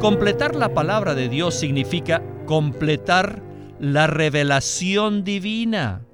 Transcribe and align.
Completar 0.00 0.56
la 0.56 0.72
palabra 0.72 1.14
de 1.14 1.28
Dios 1.28 1.60
significa 1.60 2.22
completar 2.46 3.42
la 3.78 4.06
revelación 4.06 5.24
divina. 5.24 6.06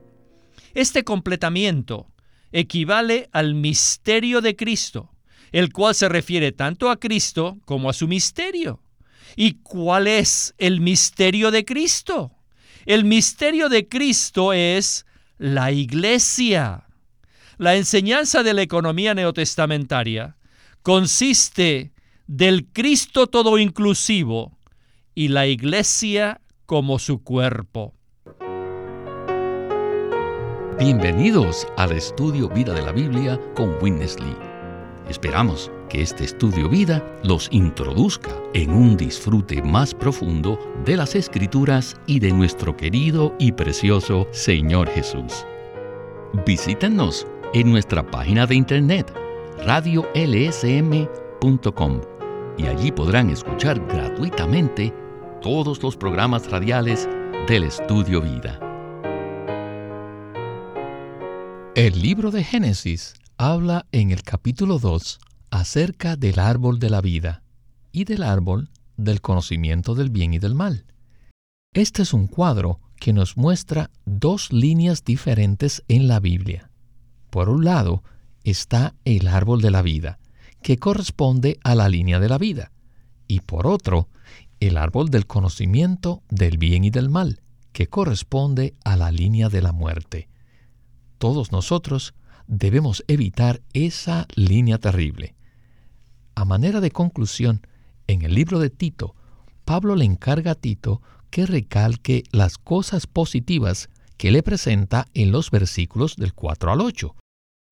Este 0.74 1.04
completamiento 1.04 2.08
equivale 2.50 3.28
al 3.30 3.54
misterio 3.54 4.40
de 4.40 4.56
Cristo, 4.56 5.12
el 5.52 5.72
cual 5.72 5.94
se 5.94 6.08
refiere 6.08 6.50
tanto 6.50 6.90
a 6.90 6.98
Cristo 6.98 7.58
como 7.64 7.88
a 7.88 7.92
su 7.92 8.08
misterio. 8.08 8.82
¿Y 9.36 9.58
cuál 9.62 10.08
es 10.08 10.52
el 10.58 10.80
misterio 10.80 11.52
de 11.52 11.64
Cristo? 11.64 12.32
El 12.86 13.04
misterio 13.04 13.68
de 13.68 13.86
Cristo 13.86 14.52
es 14.52 15.06
la 15.38 15.70
iglesia. 15.70 16.88
La 17.56 17.76
enseñanza 17.76 18.42
de 18.42 18.52
la 18.52 18.62
economía 18.62 19.14
neotestamentaria 19.14 20.36
consiste 20.82 21.92
del 22.26 22.66
Cristo 22.66 23.26
todo 23.26 23.58
inclusivo 23.58 24.58
y 25.14 25.28
la 25.28 25.46
iglesia 25.46 26.40
como 26.66 26.98
su 26.98 27.22
cuerpo. 27.22 27.94
Bienvenidos 30.78 31.66
al 31.76 31.92
estudio 31.92 32.48
Vida 32.48 32.74
de 32.74 32.82
la 32.82 32.92
Biblia 32.92 33.40
con 33.54 33.76
Winnes 33.80 34.20
Lee. 34.20 34.36
Esperamos 35.08 35.70
que 35.88 36.02
este 36.02 36.24
estudio 36.24 36.68
vida 36.68 37.02
los 37.22 37.48
introduzca 37.52 38.36
en 38.52 38.70
un 38.72 38.96
disfrute 38.96 39.62
más 39.62 39.94
profundo 39.94 40.58
de 40.84 40.96
las 40.96 41.14
escrituras 41.14 41.94
y 42.06 42.18
de 42.18 42.32
nuestro 42.32 42.76
querido 42.76 43.34
y 43.38 43.52
precioso 43.52 44.26
Señor 44.32 44.90
Jesús. 44.90 45.46
Visítenos 46.44 47.24
en 47.54 47.70
nuestra 47.70 48.04
página 48.10 48.46
de 48.46 48.56
internet 48.56 49.14
radiolsm.com 49.64 50.16
y 52.58 52.66
allí 52.66 52.90
podrán 52.92 53.30
escuchar 53.30 53.78
gratuitamente 53.86 54.92
todos 55.42 55.82
los 55.82 55.96
programas 55.96 56.50
radiales 56.50 57.08
del 57.48 57.64
Estudio 57.64 58.20
Vida. 58.22 58.60
El 61.74 62.00
libro 62.00 62.30
de 62.30 62.42
Génesis 62.42 63.14
habla 63.36 63.86
en 63.92 64.10
el 64.10 64.22
capítulo 64.22 64.78
2 64.78 65.20
acerca 65.50 66.16
del 66.16 66.38
árbol 66.38 66.78
de 66.78 66.90
la 66.90 67.00
vida 67.00 67.42
y 67.92 68.04
del 68.04 68.22
árbol 68.22 68.70
del 68.96 69.20
conocimiento 69.20 69.94
del 69.94 70.10
bien 70.10 70.32
y 70.32 70.38
del 70.38 70.54
mal. 70.54 70.86
Este 71.74 72.02
es 72.02 72.14
un 72.14 72.26
cuadro 72.26 72.80
que 72.98 73.12
nos 73.12 73.36
muestra 73.36 73.90
dos 74.06 74.52
líneas 74.52 75.04
diferentes 75.04 75.82
en 75.88 76.08
la 76.08 76.18
Biblia. 76.18 76.70
Por 77.28 77.50
un 77.50 77.64
lado 77.64 78.02
está 78.44 78.94
el 79.04 79.28
árbol 79.28 79.60
de 79.60 79.70
la 79.70 79.82
vida, 79.82 80.18
que 80.66 80.78
corresponde 80.78 81.60
a 81.62 81.76
la 81.76 81.88
línea 81.88 82.18
de 82.18 82.28
la 82.28 82.38
vida, 82.38 82.72
y 83.28 83.38
por 83.38 83.68
otro, 83.68 84.08
el 84.58 84.78
árbol 84.78 85.10
del 85.10 85.24
conocimiento 85.24 86.24
del 86.28 86.58
bien 86.58 86.82
y 86.82 86.90
del 86.90 87.08
mal, 87.08 87.40
que 87.70 87.86
corresponde 87.86 88.74
a 88.82 88.96
la 88.96 89.12
línea 89.12 89.48
de 89.48 89.62
la 89.62 89.70
muerte. 89.70 90.28
Todos 91.18 91.52
nosotros 91.52 92.14
debemos 92.48 93.04
evitar 93.06 93.62
esa 93.74 94.26
línea 94.34 94.78
terrible. 94.78 95.36
A 96.34 96.44
manera 96.44 96.80
de 96.80 96.90
conclusión, 96.90 97.64
en 98.08 98.22
el 98.22 98.34
libro 98.34 98.58
de 98.58 98.70
Tito, 98.70 99.14
Pablo 99.64 99.94
le 99.94 100.04
encarga 100.04 100.50
a 100.50 100.54
Tito 100.56 101.00
que 101.30 101.46
recalque 101.46 102.24
las 102.32 102.58
cosas 102.58 103.06
positivas 103.06 103.88
que 104.16 104.32
le 104.32 104.42
presenta 104.42 105.06
en 105.14 105.30
los 105.30 105.52
versículos 105.52 106.16
del 106.16 106.34
4 106.34 106.72
al 106.72 106.80
8. 106.80 107.14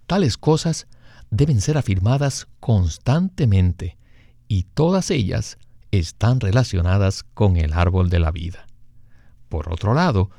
Tales 0.06 0.38
cosas 0.38 0.86
deben 1.30 1.60
ser 1.60 1.76
afirmadas 1.78 2.46
constantemente 2.60 3.96
y 4.48 4.64
todas 4.64 5.10
ellas 5.10 5.58
están 5.90 6.40
relacionadas 6.40 7.22
con 7.22 7.56
el 7.56 7.72
árbol 7.72 8.10
de 8.10 8.18
la 8.18 8.30
vida. 8.30 8.66
Por 9.48 9.72
otro 9.72 9.94
lado, 9.94 10.30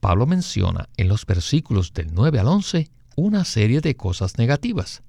Pablo 0.00 0.26
menciona 0.26 0.88
en 0.96 1.08
los 1.08 1.26
versículos 1.26 1.92
del 1.92 2.12
9 2.12 2.38
al 2.38 2.48
11 2.48 2.90
una 3.16 3.44
serie 3.44 3.80
de 3.80 3.96
cosas 3.96 4.38
negativas. 4.38 5.02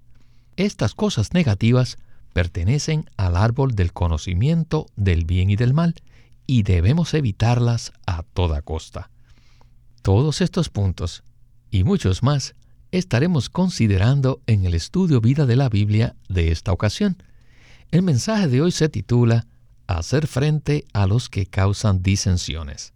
Estas 0.58 0.94
cosas 0.94 1.34
negativas 1.34 1.98
pertenecen 2.34 3.10
al 3.18 3.36
árbol 3.36 3.76
del 3.76 3.94
conocimiento 3.94 4.88
del 4.96 5.26
bien 5.26 5.50
y 5.50 5.56
del 5.56 5.74
mal 5.74 5.96
y 6.48 6.64
debemos 6.64 7.14
evitarlas 7.14 7.94
a 8.06 8.24
toda 8.24 8.62
costa. 8.62 9.10
Todos 10.02 10.42
estos 10.42 10.70
puntos 10.70 11.24
y 11.72 11.84
muchos 11.84 12.24
más 12.24 12.56
estaremos 12.98 13.50
considerando 13.50 14.42
en 14.48 14.66
el 14.66 14.74
estudio 14.74 15.22
vida 15.22 15.46
de 15.46 15.56
la 15.56 15.70
Biblia 15.70 16.16
de 16.30 16.52
esta 16.52 16.72
ocasión. 16.72 17.18
El 17.92 18.04
mensaje 18.04 18.48
de 18.48 18.62
hoy 18.62 18.72
se 18.72 18.90
titula 18.90 19.48
Hacer 19.88 20.28
frente 20.28 20.86
a 20.94 21.06
los 21.06 21.30
que 21.30 21.46
causan 21.46 22.02
disensiones 22.02 22.94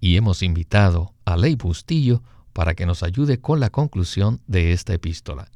y 0.00 0.16
hemos 0.16 0.42
invitado 0.42 1.14
a 1.24 1.36
Ley 1.36 1.54
Bustillo 1.54 2.22
para 2.52 2.74
que 2.74 2.86
nos 2.86 3.02
ayude 3.02 3.40
con 3.40 3.60
la 3.60 3.70
conclusión 3.70 4.40
de 4.46 4.72
esta 4.72 4.94
epístola. 4.94 5.50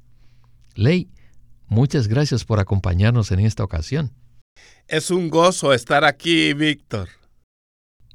Ley, 0.74 1.10
muchas 1.66 2.06
gracias 2.06 2.44
por 2.44 2.60
acompañarnos 2.60 3.32
en 3.32 3.40
esta 3.40 3.64
ocasión. 3.64 4.12
Es 4.86 5.10
un 5.10 5.28
gozo 5.28 5.72
estar 5.72 6.04
aquí, 6.04 6.52
Víctor. 6.54 7.08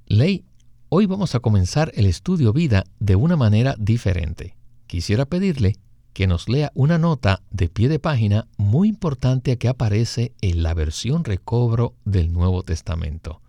Ley, 0.05 0.45
hoy 0.89 1.05
vamos 1.05 1.35
a 1.35 1.39
comenzar 1.39 1.91
el 1.95 2.05
estudio 2.05 2.53
vida 2.53 2.85
de 2.99 3.15
una 3.15 3.35
manera 3.35 3.75
diferente. 3.77 4.55
Quisiera 4.91 5.25
pedirle 5.25 5.77
que 6.11 6.27
nos 6.27 6.49
lea 6.49 6.69
una 6.75 6.97
nota 6.97 7.41
de 7.49 7.69
pie 7.69 7.87
de 7.87 7.97
página 7.97 8.49
muy 8.57 8.89
importante 8.89 9.57
que 9.57 9.69
aparece 9.69 10.33
en 10.41 10.63
la 10.63 10.73
versión 10.73 11.23
recobro 11.23 11.95
del 12.03 12.33
Nuevo 12.33 12.61
Testamento. 12.63 13.41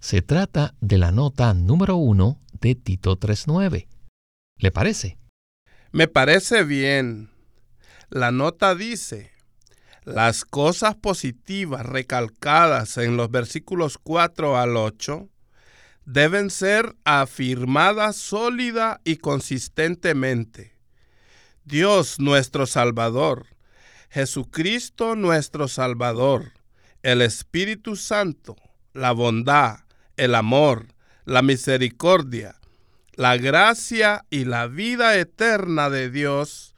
Se 0.00 0.20
trata 0.20 0.74
de 0.80 0.98
la 0.98 1.12
nota 1.12 1.54
número 1.54 1.94
uno 1.94 2.40
de 2.60 2.74
Tito 2.74 3.20
3.9. 3.20 3.86
¿Le 4.56 4.70
parece? 4.72 5.16
Me 5.92 6.08
parece 6.08 6.64
bien. 6.64 7.30
La 8.08 8.32
nota 8.32 8.74
dice, 8.74 9.30
las 10.02 10.44
cosas 10.44 10.96
positivas 10.96 11.86
recalcadas 11.86 12.98
en 12.98 13.16
los 13.16 13.30
versículos 13.30 13.96
4 13.96 14.58
al 14.58 14.76
8 14.76 15.28
deben 16.04 16.50
ser 16.50 16.96
afirmadas 17.04 18.16
sólida 18.16 19.00
y 19.04 19.18
consistentemente. 19.18 20.79
Dios 21.70 22.18
nuestro 22.18 22.66
Salvador, 22.66 23.46
Jesucristo 24.10 25.14
nuestro 25.14 25.68
Salvador, 25.68 26.52
el 27.04 27.22
Espíritu 27.22 27.94
Santo, 27.94 28.56
la 28.92 29.12
bondad, 29.12 29.78
el 30.16 30.34
amor, 30.34 30.88
la 31.24 31.42
misericordia, 31.42 32.56
la 33.14 33.36
gracia 33.36 34.24
y 34.30 34.46
la 34.46 34.66
vida 34.66 35.16
eterna 35.16 35.90
de 35.90 36.10
Dios, 36.10 36.74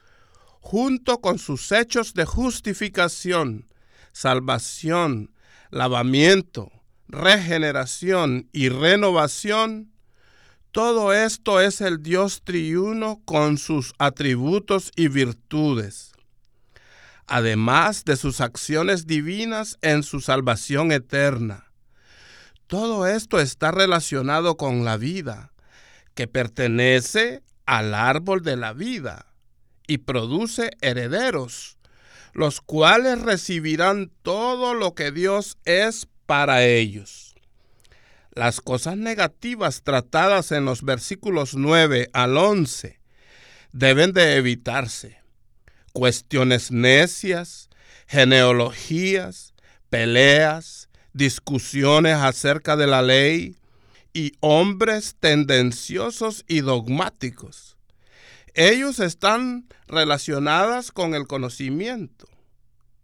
junto 0.60 1.22
con 1.22 1.38
sus 1.38 1.72
hechos 1.72 2.12
de 2.12 2.26
justificación, 2.26 3.68
salvación, 4.12 5.32
lavamiento, 5.70 6.70
regeneración 7.08 8.50
y 8.52 8.68
renovación, 8.68 9.91
todo 10.72 11.12
esto 11.12 11.60
es 11.60 11.82
el 11.82 12.02
Dios 12.02 12.40
triuno 12.44 13.20
con 13.26 13.58
sus 13.58 13.92
atributos 13.98 14.90
y 14.96 15.08
virtudes, 15.08 16.12
además 17.26 18.06
de 18.06 18.16
sus 18.16 18.40
acciones 18.40 19.06
divinas 19.06 19.76
en 19.82 20.02
su 20.02 20.22
salvación 20.22 20.90
eterna. 20.90 21.66
Todo 22.68 23.06
esto 23.06 23.38
está 23.38 23.70
relacionado 23.70 24.56
con 24.56 24.82
la 24.82 24.96
vida 24.96 25.52
que 26.14 26.26
pertenece 26.26 27.42
al 27.66 27.94
árbol 27.94 28.42
de 28.42 28.56
la 28.56 28.72
vida 28.72 29.26
y 29.86 29.98
produce 29.98 30.70
herederos, 30.80 31.76
los 32.32 32.62
cuales 32.62 33.20
recibirán 33.20 34.10
todo 34.22 34.72
lo 34.72 34.94
que 34.94 35.12
Dios 35.12 35.58
es 35.66 36.08
para 36.24 36.64
ellos. 36.64 37.21
Las 38.34 38.60
cosas 38.60 38.96
negativas 38.96 39.82
tratadas 39.82 40.52
en 40.52 40.64
los 40.64 40.82
versículos 40.82 41.54
9 41.54 42.08
al 42.12 42.36
11 42.36 42.98
deben 43.72 44.12
de 44.12 44.36
evitarse. 44.36 45.20
Cuestiones 45.92 46.70
necias, 46.70 47.68
genealogías, 48.06 49.54
peleas, 49.90 50.88
discusiones 51.12 52.16
acerca 52.16 52.76
de 52.76 52.86
la 52.86 53.02
ley, 53.02 53.58
y 54.14 54.32
hombres 54.40 55.16
tendenciosos 55.18 56.44
y 56.46 56.60
dogmáticos. 56.60 57.76
Ellos 58.54 59.00
están 59.00 59.66
relacionadas 59.86 60.92
con 60.92 61.14
el 61.14 61.26
conocimiento, 61.26 62.28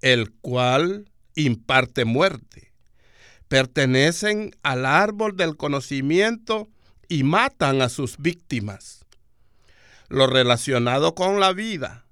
el 0.03 0.31
cual 0.31 1.11
imparte 1.35 2.05
muerte. 2.05 2.68
Pertenecen 3.49 4.53
al 4.63 4.87
árbol 4.87 5.37
del 5.37 5.57
conocimiento 5.57 6.69
y 7.09 7.23
matan 7.23 7.83
a 7.83 7.89
sus 7.89 8.19
víctimas. 8.19 9.05
Lo 10.09 10.27
relacionado 10.27 11.15
con 11.15 11.41
la 11.41 11.53
vida, 11.53 12.07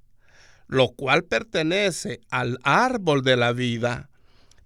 lo 0.67 0.89
cual 0.89 1.25
pertenece 1.25 2.21
al 2.31 2.59
árbol 2.63 3.23
de 3.23 3.37
la 3.37 3.53
vida, 3.53 4.11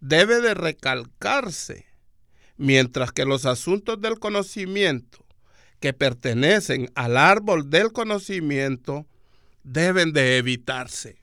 debe 0.01 0.41
de 0.41 0.55
recalcarse 0.55 1.87
mientras 2.57 3.13
que 3.13 3.25
los 3.25 3.47
asuntos 3.47 4.01
del 4.01 4.19
conocimiento 4.19 5.25
que 5.81 5.95
pertenecen 5.95 6.91
al 6.95 7.17
árbol 7.17 7.71
del 7.71 7.93
conocimiento 7.93 9.07
deben 9.65 10.13
de 10.13 10.37
evitarse. 10.37 11.17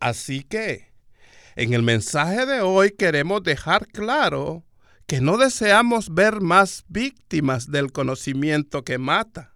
Así 0.00 0.42
que, 0.42 0.91
en 1.56 1.74
el 1.74 1.82
mensaje 1.82 2.46
de 2.46 2.60
hoy 2.60 2.92
queremos 2.92 3.42
dejar 3.42 3.86
claro 3.88 4.64
que 5.06 5.20
no 5.20 5.36
deseamos 5.36 6.14
ver 6.14 6.40
más 6.40 6.84
víctimas 6.88 7.70
del 7.70 7.92
conocimiento 7.92 8.84
que 8.84 8.98
mata. 8.98 9.54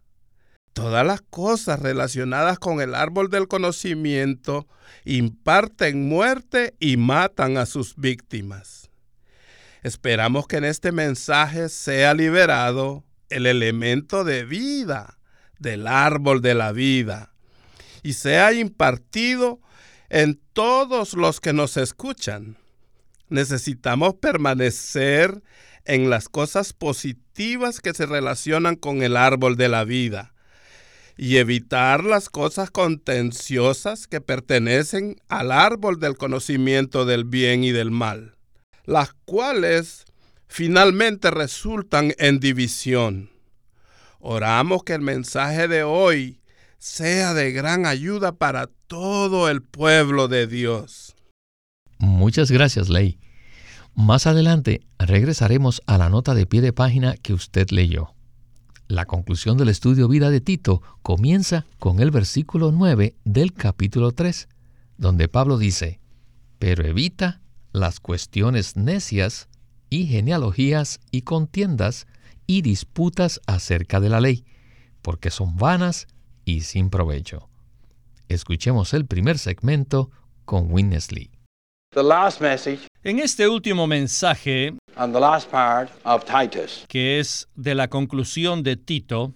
Todas 0.74 1.06
las 1.06 1.22
cosas 1.22 1.80
relacionadas 1.80 2.58
con 2.58 2.82
el 2.82 2.94
árbol 2.94 3.30
del 3.30 3.48
conocimiento 3.48 4.66
imparten 5.06 6.06
muerte 6.06 6.74
y 6.78 6.98
matan 6.98 7.56
a 7.56 7.64
sus 7.64 7.96
víctimas. 7.96 8.90
Esperamos 9.82 10.46
que 10.46 10.58
en 10.58 10.64
este 10.64 10.92
mensaje 10.92 11.70
sea 11.70 12.12
liberado 12.12 13.04
el 13.30 13.46
elemento 13.46 14.24
de 14.24 14.44
vida 14.44 15.18
del 15.58 15.86
árbol 15.86 16.42
de 16.42 16.54
la 16.54 16.72
vida 16.72 17.32
y 18.02 18.12
sea 18.12 18.52
impartido 18.52 19.60
en 20.08 20.40
todos 20.52 21.14
los 21.14 21.40
que 21.40 21.52
nos 21.52 21.76
escuchan. 21.76 22.56
Necesitamos 23.28 24.14
permanecer 24.14 25.42
en 25.84 26.10
las 26.10 26.28
cosas 26.28 26.72
positivas 26.72 27.80
que 27.80 27.94
se 27.94 28.06
relacionan 28.06 28.76
con 28.76 29.02
el 29.02 29.16
árbol 29.16 29.56
de 29.56 29.68
la 29.68 29.84
vida 29.84 30.32
y 31.16 31.38
evitar 31.38 32.04
las 32.04 32.28
cosas 32.28 32.70
contenciosas 32.70 34.06
que 34.06 34.20
pertenecen 34.20 35.16
al 35.28 35.50
árbol 35.50 35.98
del 35.98 36.16
conocimiento 36.16 37.06
del 37.06 37.24
bien 37.24 37.64
y 37.64 37.72
del 37.72 37.90
mal, 37.90 38.36
las 38.84 39.14
cuales 39.24 40.04
finalmente 40.46 41.30
resultan 41.30 42.14
en 42.18 42.38
división. 42.38 43.30
Oramos 44.20 44.84
que 44.84 44.94
el 44.94 45.00
mensaje 45.00 45.68
de 45.68 45.84
hoy 45.84 46.40
sea 46.78 47.34
de 47.34 47.52
gran 47.52 47.86
ayuda 47.86 48.32
para 48.32 48.68
todo 48.86 49.48
el 49.48 49.62
pueblo 49.62 50.28
de 50.28 50.46
Dios. 50.46 51.14
Muchas 51.98 52.50
gracias, 52.50 52.88
Ley. 52.88 53.18
Más 53.94 54.26
adelante 54.26 54.82
regresaremos 54.98 55.80
a 55.86 55.96
la 55.96 56.10
nota 56.10 56.34
de 56.34 56.46
pie 56.46 56.60
de 56.60 56.72
página 56.72 57.16
que 57.16 57.32
usted 57.32 57.70
leyó. 57.70 58.12
La 58.88 59.06
conclusión 59.06 59.56
del 59.56 59.68
estudio 59.68 60.06
Vida 60.06 60.30
de 60.30 60.40
Tito 60.40 60.82
comienza 61.02 61.64
con 61.78 62.00
el 62.00 62.10
versículo 62.10 62.70
9 62.70 63.16
del 63.24 63.52
capítulo 63.52 64.12
3, 64.12 64.48
donde 64.96 65.28
Pablo 65.28 65.58
dice, 65.58 65.98
pero 66.58 66.84
evita 66.84 67.40
las 67.72 67.98
cuestiones 67.98 68.76
necias 68.76 69.48
y 69.90 70.06
genealogías 70.06 71.00
y 71.10 71.22
contiendas 71.22 72.06
y 72.46 72.62
disputas 72.62 73.40
acerca 73.46 73.98
de 73.98 74.08
la 74.08 74.20
ley, 74.20 74.44
porque 75.02 75.30
son 75.30 75.56
vanas 75.56 76.06
y 76.46 76.62
sin 76.62 76.88
provecho. 76.88 77.50
Escuchemos 78.28 78.94
el 78.94 79.04
primer 79.04 79.38
segmento 79.38 80.10
con 80.46 80.72
Winnesley. 80.72 81.30
En 83.02 83.18
este 83.18 83.48
último 83.48 83.86
mensaje, 83.86 84.74
que 86.88 87.20
es 87.20 87.48
de 87.54 87.74
la 87.74 87.88
conclusión 87.88 88.62
de 88.62 88.76
Tito, 88.76 89.34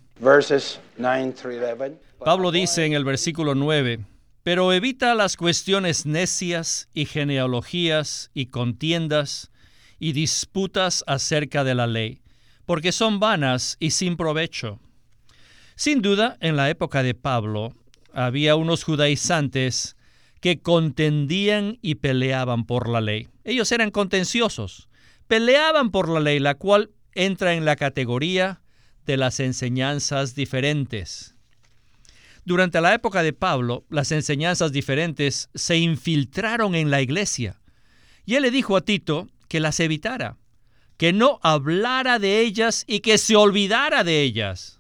Pablo 2.25 2.51
dice 2.51 2.85
en 2.85 2.93
el 2.93 3.05
versículo 3.05 3.55
9, 3.55 4.01
pero 4.43 4.73
evita 4.73 5.15
las 5.15 5.37
cuestiones 5.37 6.07
necias 6.07 6.89
y 6.95 7.07
genealogías 7.07 8.31
y 8.35 8.47
contiendas 8.47 9.51
y 9.99 10.13
disputas 10.13 11.03
acerca 11.07 11.65
de 11.65 11.75
la 11.75 11.87
ley, 11.87 12.21
porque 12.67 12.93
son 12.93 13.21
vanas 13.21 13.77
y 13.81 13.91
sin 13.91 14.17
provecho. 14.17 14.79
Sin 15.81 16.03
duda, 16.03 16.37
en 16.43 16.57
la 16.57 16.69
época 16.69 17.03
de 17.03 17.15
Pablo, 17.15 17.75
había 18.13 18.55
unos 18.55 18.85
judaizantes 18.85 19.97
que 20.43 20.61
contendían 20.61 21.79
y 21.81 21.95
peleaban 21.95 22.67
por 22.67 22.87
la 22.87 23.01
ley. 23.01 23.29
Ellos 23.45 23.73
eran 23.73 23.91
contenciosos, 23.91 24.91
peleaban 25.27 25.91
por 25.91 26.11
la 26.11 26.21
ley, 26.21 26.39
la 26.39 26.57
cual 26.57 26.91
entra 27.15 27.55
en 27.55 27.65
la 27.65 27.77
categoría 27.77 28.61
de 29.07 29.17
las 29.17 29.41
enseñanzas 29.41 30.35
diferentes. 30.35 31.35
Durante 32.45 32.83
la 32.83 32.93
época 32.93 33.23
de 33.23 33.33
Pablo, 33.33 33.87
las 33.89 34.13
enseñanzas 34.13 34.73
diferentes 34.73 35.49
se 35.55 35.79
infiltraron 35.79 36.75
en 36.75 36.91
la 36.91 37.01
iglesia. 37.01 37.59
Y 38.27 38.35
él 38.35 38.43
le 38.43 38.51
dijo 38.51 38.77
a 38.77 38.83
Tito 38.83 39.31
que 39.49 39.61
las 39.61 39.81
evitara, 39.81 40.37
que 40.99 41.15
no 41.15 41.41
hablara 41.43 42.19
de 42.19 42.41
ellas 42.41 42.85
y 42.87 43.01
que 43.01 43.17
se 43.17 43.35
olvidara 43.35 44.05
de 44.05 44.21
ellas. 44.21 44.80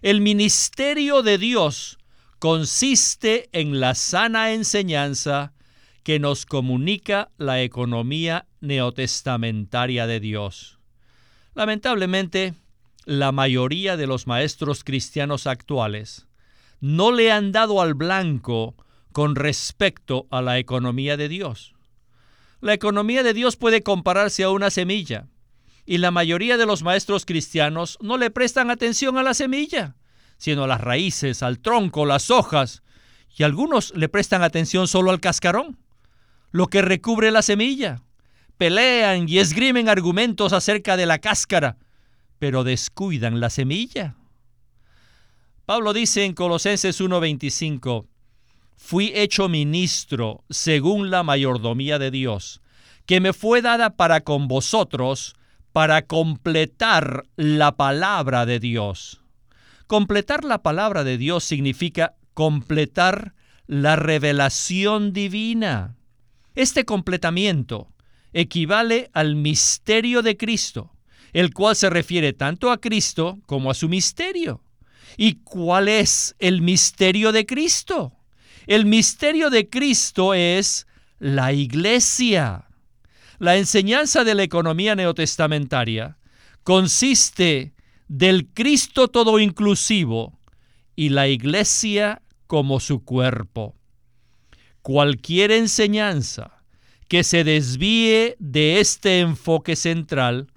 El 0.00 0.20
ministerio 0.20 1.22
de 1.22 1.38
Dios 1.38 1.98
consiste 2.38 3.48
en 3.50 3.80
la 3.80 3.96
sana 3.96 4.52
enseñanza 4.52 5.52
que 6.04 6.20
nos 6.20 6.46
comunica 6.46 7.30
la 7.36 7.62
economía 7.62 8.46
neotestamentaria 8.60 10.06
de 10.06 10.20
Dios. 10.20 10.78
Lamentablemente, 11.54 12.54
la 13.06 13.32
mayoría 13.32 13.96
de 13.96 14.06
los 14.06 14.28
maestros 14.28 14.84
cristianos 14.84 15.48
actuales 15.48 16.28
no 16.80 17.10
le 17.10 17.32
han 17.32 17.50
dado 17.50 17.82
al 17.82 17.94
blanco 17.94 18.76
con 19.10 19.34
respecto 19.34 20.28
a 20.30 20.42
la 20.42 20.58
economía 20.58 21.16
de 21.16 21.28
Dios. 21.28 21.74
La 22.60 22.72
economía 22.72 23.24
de 23.24 23.34
Dios 23.34 23.56
puede 23.56 23.82
compararse 23.82 24.44
a 24.44 24.50
una 24.50 24.70
semilla, 24.70 25.26
y 25.88 25.96
la 25.96 26.10
mayoría 26.10 26.58
de 26.58 26.66
los 26.66 26.82
maestros 26.82 27.24
cristianos 27.24 27.96
no 28.02 28.18
le 28.18 28.30
prestan 28.30 28.70
atención 28.70 29.16
a 29.16 29.22
la 29.22 29.32
semilla, 29.32 29.96
sino 30.36 30.64
a 30.64 30.66
las 30.66 30.82
raíces, 30.82 31.42
al 31.42 31.60
tronco, 31.60 32.04
las 32.04 32.30
hojas, 32.30 32.82
y 33.34 33.42
algunos 33.42 33.94
le 33.96 34.10
prestan 34.10 34.42
atención 34.42 34.86
solo 34.86 35.10
al 35.10 35.20
cascarón, 35.20 35.78
lo 36.50 36.66
que 36.66 36.82
recubre 36.82 37.30
la 37.30 37.40
semilla. 37.40 38.02
Pelean 38.58 39.30
y 39.30 39.38
esgrimen 39.38 39.88
argumentos 39.88 40.52
acerca 40.52 40.98
de 40.98 41.06
la 41.06 41.20
cáscara, 41.20 41.78
pero 42.38 42.64
descuidan 42.64 43.40
la 43.40 43.48
semilla. 43.48 44.14
Pablo 45.64 45.94
dice 45.94 46.26
en 46.26 46.34
Colosenses 46.34 47.00
1:25, 47.00 48.06
fui 48.76 49.10
hecho 49.14 49.48
ministro 49.48 50.44
según 50.50 51.10
la 51.10 51.22
mayordomía 51.22 51.98
de 51.98 52.10
Dios, 52.10 52.60
que 53.06 53.20
me 53.20 53.32
fue 53.32 53.62
dada 53.62 53.96
para 53.96 54.20
con 54.20 54.48
vosotros, 54.48 55.34
para 55.72 56.02
completar 56.02 57.24
la 57.36 57.76
palabra 57.76 58.46
de 58.46 58.60
Dios. 58.60 59.22
Completar 59.86 60.44
la 60.44 60.62
palabra 60.62 61.04
de 61.04 61.18
Dios 61.18 61.44
significa 61.44 62.14
completar 62.34 63.34
la 63.66 63.96
revelación 63.96 65.12
divina. 65.12 65.96
Este 66.54 66.84
completamiento 66.84 67.88
equivale 68.32 69.10
al 69.12 69.36
misterio 69.36 70.22
de 70.22 70.36
Cristo, 70.36 70.92
el 71.32 71.52
cual 71.52 71.76
se 71.76 71.90
refiere 71.90 72.32
tanto 72.32 72.70
a 72.70 72.80
Cristo 72.80 73.38
como 73.46 73.70
a 73.70 73.74
su 73.74 73.88
misterio. 73.88 74.62
¿Y 75.16 75.36
cuál 75.36 75.88
es 75.88 76.36
el 76.38 76.62
misterio 76.62 77.32
de 77.32 77.46
Cristo? 77.46 78.12
El 78.66 78.86
misterio 78.86 79.50
de 79.50 79.68
Cristo 79.68 80.34
es 80.34 80.86
la 81.18 81.52
iglesia. 81.52 82.67
La 83.38 83.56
enseñanza 83.56 84.24
de 84.24 84.34
la 84.34 84.42
economía 84.42 84.96
neotestamentaria 84.96 86.18
consiste 86.64 87.72
del 88.08 88.48
Cristo 88.48 89.06
todo 89.06 89.38
inclusivo 89.38 90.38
y 90.96 91.10
la 91.10 91.28
iglesia 91.28 92.20
como 92.48 92.80
su 92.80 93.04
cuerpo. 93.04 93.76
Cualquier 94.82 95.52
enseñanza 95.52 96.64
que 97.06 97.22
se 97.22 97.44
desvíe 97.44 98.34
de 98.40 98.80
este 98.80 99.20
enfoque 99.20 99.76
central 99.76 100.50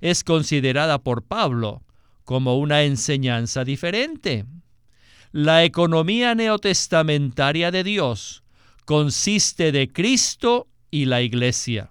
es 0.00 0.22
considerada 0.22 1.02
por 1.02 1.24
Pablo 1.24 1.82
como 2.24 2.58
una 2.58 2.84
enseñanza 2.84 3.64
diferente. 3.64 4.44
La 5.32 5.64
economía 5.64 6.36
neotestamentaria 6.36 7.72
de 7.72 7.82
Dios 7.82 8.44
consiste 8.84 9.72
de 9.72 9.88
Cristo 9.88 10.68
y 10.92 11.06
la 11.06 11.22
iglesia. 11.22 11.90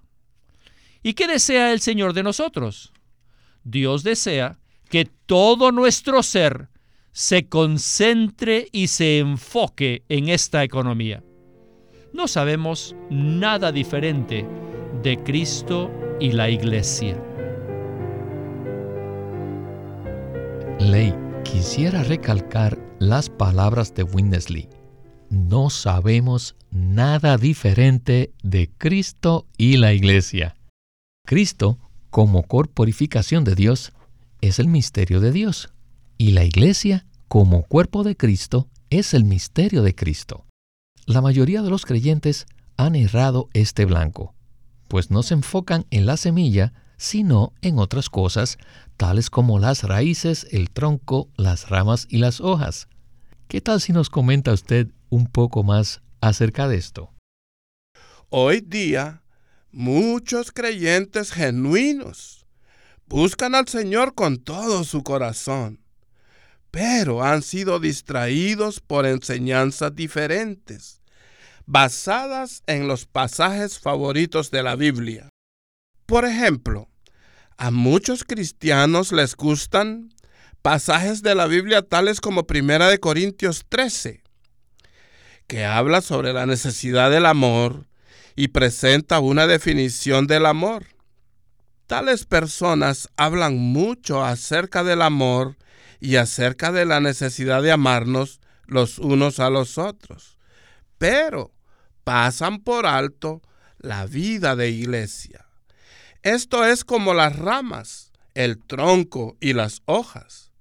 ¿Y 1.02 1.14
qué 1.14 1.28
desea 1.28 1.72
el 1.72 1.80
Señor 1.80 2.14
de 2.14 2.24
nosotros? 2.24 2.94
Dios 3.64 4.04
desea 4.04 4.60
que 4.90 5.06
todo 5.26 5.72
nuestro 5.72 6.24
ser 6.24 6.70
se 7.12 7.48
concentre 7.48 8.68
y 8.72 8.88
se 8.88 9.20
enfoque 9.20 10.04
en 10.10 10.30
esta 10.30 10.64
economía. 10.64 11.24
No 12.14 12.28
sabemos 12.28 12.96
nada 13.10 13.72
diferente 13.72 14.46
de 15.04 15.18
Cristo 15.24 15.92
y 16.20 16.32
la 16.32 16.50
iglesia. 16.50 17.22
Ley, 20.80 21.14
quisiera 21.44 22.04
recalcar 22.04 22.80
las 23.00 23.30
palabras 23.30 23.94
de 23.94 24.04
Winnesley. 24.04 24.70
No 25.30 25.70
sabemos 25.70 26.56
nada 26.72 27.38
diferente 27.38 28.32
de 28.44 28.70
Cristo 28.78 29.46
y 29.58 29.78
la 29.78 29.94
Iglesia. 29.94 30.56
Cristo 31.30 31.78
como 32.10 32.42
corporificación 32.42 33.44
de 33.44 33.54
Dios, 33.54 33.94
es 34.42 34.58
el 34.58 34.68
misterio 34.68 35.20
de 35.20 35.32
Dios, 35.32 35.72
y 36.18 36.32
la 36.32 36.44
iglesia, 36.44 37.06
como 37.28 37.62
cuerpo 37.62 38.04
de 38.04 38.18
Cristo, 38.18 38.68
es 38.90 39.14
el 39.14 39.26
misterio 39.26 39.84
de 39.84 39.94
Cristo. 39.94 40.48
La 41.06 41.22
mayoría 41.22 41.62
de 41.62 41.70
los 41.70 41.86
creyentes 41.86 42.48
han 42.78 42.96
errado 42.96 43.48
este 43.54 43.86
blanco, 43.86 44.34
pues 44.88 45.12
no 45.12 45.22
se 45.22 45.36
enfocan 45.36 45.86
en 45.92 46.08
la 46.08 46.18
semilla, 46.18 46.74
sino 46.98 47.54
en 47.62 47.78
otras 47.78 48.10
cosas, 48.10 48.58
tales 48.98 49.30
como 49.30 49.60
las 49.60 49.84
raíces, 49.84 50.48
el 50.50 50.72
tronco, 50.72 51.30
las 51.38 51.70
ramas 51.70 52.08
y 52.10 52.18
las 52.18 52.42
hojas. 52.42 52.88
¿Qué 53.48 53.62
tal 53.62 53.82
si 53.82 53.94
nos 53.94 54.10
comenta 54.10 54.52
usted 54.52 54.88
un 55.12 55.28
poco 55.28 55.62
más 55.62 56.02
acerca 56.22 56.68
de 56.68 56.78
esto? 56.78 57.14
Hoy 58.30 58.62
día, 58.62 59.22
muchos 59.72 60.52
creyentes 60.52 61.32
genuinos 61.32 62.46
buscan 63.06 63.56
al 63.56 63.68
Señor 63.68 64.14
con 64.14 64.38
todo 64.38 64.84
su 64.84 65.04
corazón, 65.04 65.80
pero 66.72 67.24
han 67.24 67.42
sido 67.42 67.80
distraídos 67.80 68.80
por 68.80 69.06
enseñanzas 69.06 69.96
diferentes, 69.96 71.02
basadas 71.66 72.64
en 72.68 72.88
los 72.88 73.06
pasajes 73.06 73.80
favoritos 73.80 74.52
de 74.52 74.64
la 74.64 74.76
Biblia. 74.76 75.30
Por 76.06 76.26
ejemplo, 76.26 76.90
a 77.58 77.72
muchos 77.72 78.24
cristianos 78.24 79.12
les 79.12 79.36
gustan 79.36 80.14
pasajes 80.62 81.22
de 81.22 81.36
la 81.36 81.48
Biblia 81.48 81.82
tales 81.82 82.22
como 82.22 82.48
Primera 82.48 82.88
de 82.90 83.00
Corintios 83.00 83.66
13, 83.68 84.24
que 85.48 85.66
habla 85.66 86.02
sobre 86.02 86.32
la 86.32 86.46
necesidad 86.46 87.10
del 87.10 87.26
amor 87.26 87.89
y 88.36 88.50
presenta 88.50 89.20
una 89.20 89.48
definición 89.48 90.28
del 90.28 90.46
amor. 90.46 90.86
Tales 91.88 92.26
personas 92.26 93.10
hablan 93.18 93.58
mucho 93.58 94.24
acerca 94.24 94.84
del 94.84 95.02
amor 95.02 95.58
y 96.00 96.18
acerca 96.18 96.72
de 96.72 96.86
la 96.86 97.00
necesidad 97.00 97.62
de 97.62 97.72
amarnos 97.72 98.40
los 98.66 99.00
unos 99.00 99.40
a 99.40 99.50
los 99.50 99.78
otros, 99.78 100.38
pero 100.98 101.52
pasan 102.04 102.60
por 102.60 102.86
alto 102.86 103.42
la 103.80 104.06
vida 104.06 104.56
de 104.56 104.70
iglesia. 104.70 105.46
Esto 106.22 106.66
es 106.66 106.84
como 106.84 107.14
las 107.14 107.38
ramas, 107.38 108.12
el 108.34 108.60
tronco 108.60 109.38
y 109.40 109.54
las 109.54 109.82
hojas. 109.86 110.52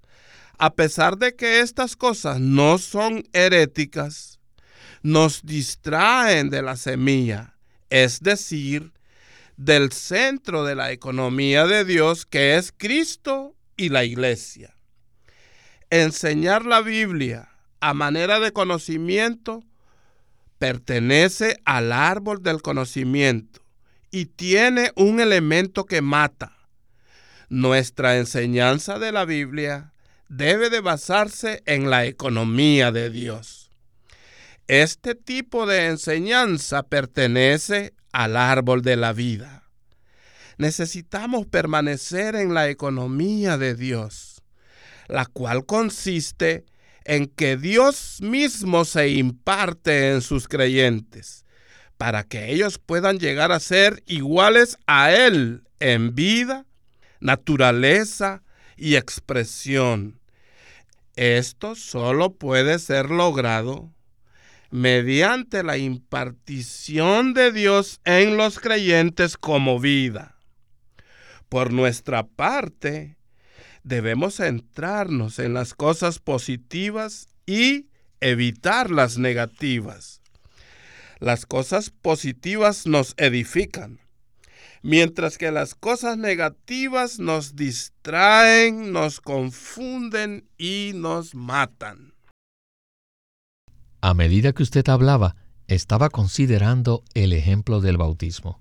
A 0.57 0.75
pesar 0.75 1.19
de 1.19 1.37
que 1.37 1.61
estas 1.61 1.97
cosas 1.97 2.41
no 2.41 2.79
son 2.79 3.25
heréticas, 3.33 4.41
nos 5.03 5.45
distraen 5.45 6.51
de 6.51 6.63
la 6.63 6.77
semilla, 6.77 7.55
es 7.91 8.21
decir, 8.21 8.93
del 9.57 9.93
centro 9.93 10.65
de 10.65 10.75
la 10.75 10.93
economía 10.93 11.67
de 11.67 11.85
Dios 11.85 12.27
que 12.27 12.57
es 12.57 12.73
Cristo 12.77 13.57
y 13.77 13.89
la 13.89 14.05
iglesia. 14.05 14.75
Enseñar 15.91 16.65
la 16.65 16.81
Biblia 16.81 17.49
a 17.81 17.95
manera 17.95 18.41
de 18.41 18.53
conocimiento 18.53 19.65
pertenece 20.59 21.61
al 21.65 21.93
árbol 21.93 22.43
del 22.43 22.63
conocimiento 22.63 23.61
y 24.11 24.27
tiene 24.27 24.93
un 24.97 25.21
elemento 25.21 25.87
que 25.87 26.03
mata. 26.03 26.57
Nuestra 27.49 28.17
enseñanza 28.19 28.99
de 28.99 29.13
la 29.13 29.25
Biblia 29.25 29.93
debe 30.29 30.71
de 30.71 30.81
basarse 30.81 31.63
en 31.67 31.91
la 31.91 32.05
economía 32.05 32.93
de 32.93 33.11
Dios. 33.11 33.58
Este 34.69 35.15
tipo 35.15 35.65
de 35.65 35.87
enseñanza 35.87 36.83
pertenece 36.83 37.95
al 38.13 38.37
árbol 38.37 38.83
de 38.83 38.97
la 38.97 39.15
vida. 39.15 39.63
Necesitamos 40.59 41.47
permanecer 41.47 42.37
en 42.37 42.53
la 42.53 42.69
economía 42.69 43.57
de 43.57 43.75
Dios, 43.75 44.43
la 45.07 45.25
cual 45.25 45.65
consiste 45.65 46.67
en 47.05 47.29
que 47.29 47.57
Dios 47.57 48.19
mismo 48.21 48.85
se 48.85 49.09
imparte 49.09 50.11
en 50.11 50.21
sus 50.21 50.49
creyentes, 50.49 51.47
para 51.97 52.25
que 52.25 52.53
ellos 52.53 52.79
puedan 52.79 53.19
llegar 53.19 53.53
a 53.53 53.61
ser 53.61 54.03
iguales 54.05 54.77
a 54.87 55.15
Él 55.15 55.63
en 55.81 56.15
vida, 56.15 56.67
naturaleza 57.21 58.43
y 58.77 58.97
expresión. 58.97 60.21
Esto 61.17 61.75
solo 61.75 62.35
puede 62.35 62.79
ser 62.79 63.09
logrado 63.09 63.95
mediante 64.71 65.63
la 65.63 65.79
impartición 65.79 67.35
de 67.35 67.53
Dios 67.53 68.01
en 68.05 68.37
los 68.37 68.59
creyentes 68.59 69.37
como 69.37 69.81
vida. 69.81 70.37
Por 71.49 71.73
nuestra 71.73 72.27
parte, 72.27 73.17
debemos 73.83 74.37
centrarnos 74.37 75.39
en 75.39 75.55
las 75.55 75.73
cosas 75.73 76.19
positivas 76.19 77.29
y 77.47 77.87
evitar 78.21 78.91
las 78.91 79.17
negativas. 79.17 80.21
Las 81.21 81.47
cosas 81.47 81.91
positivas 81.91 82.87
nos 82.87 83.15
edifican, 83.17 83.99
mientras 84.83 85.39
que 85.39 85.51
las 85.51 85.75
cosas 85.75 86.19
negativas 86.19 87.19
nos 87.19 87.57
distraen, 87.57 88.93
nos 88.93 89.21
confunden 89.21 90.47
y 90.59 90.93
nos 90.95 91.35
matan. 91.35 92.08
A 94.01 94.15
medida 94.15 94.53
que 94.53 94.63
usted 94.63 94.89
hablaba, 94.89 95.35
estaba 95.67 96.09
considerando 96.09 97.03
el 97.15 97.33
ejemplo 97.33 97.81
del 97.81 97.97
bautismo. 97.97 98.61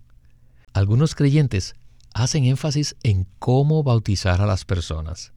Algunos 0.74 1.13
creyentes 1.13 1.75
hacen 2.13 2.46
énfasis 2.46 2.96
en 3.03 3.27
cómo 3.38 3.84
bautizar 3.84 4.41
a 4.41 4.48
las 4.48 4.65
personas. 4.65 5.34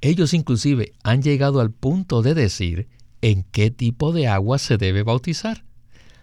Ellos 0.00 0.34
inclusive 0.34 0.92
han 1.04 1.22
llegado 1.22 1.60
al 1.60 1.70
punto 1.70 2.20
de 2.20 2.34
decir 2.34 2.88
en 3.22 3.44
qué 3.44 3.70
tipo 3.70 4.12
de 4.12 4.26
agua 4.26 4.58
se 4.58 4.76
debe 4.76 5.04
bautizar, 5.04 5.64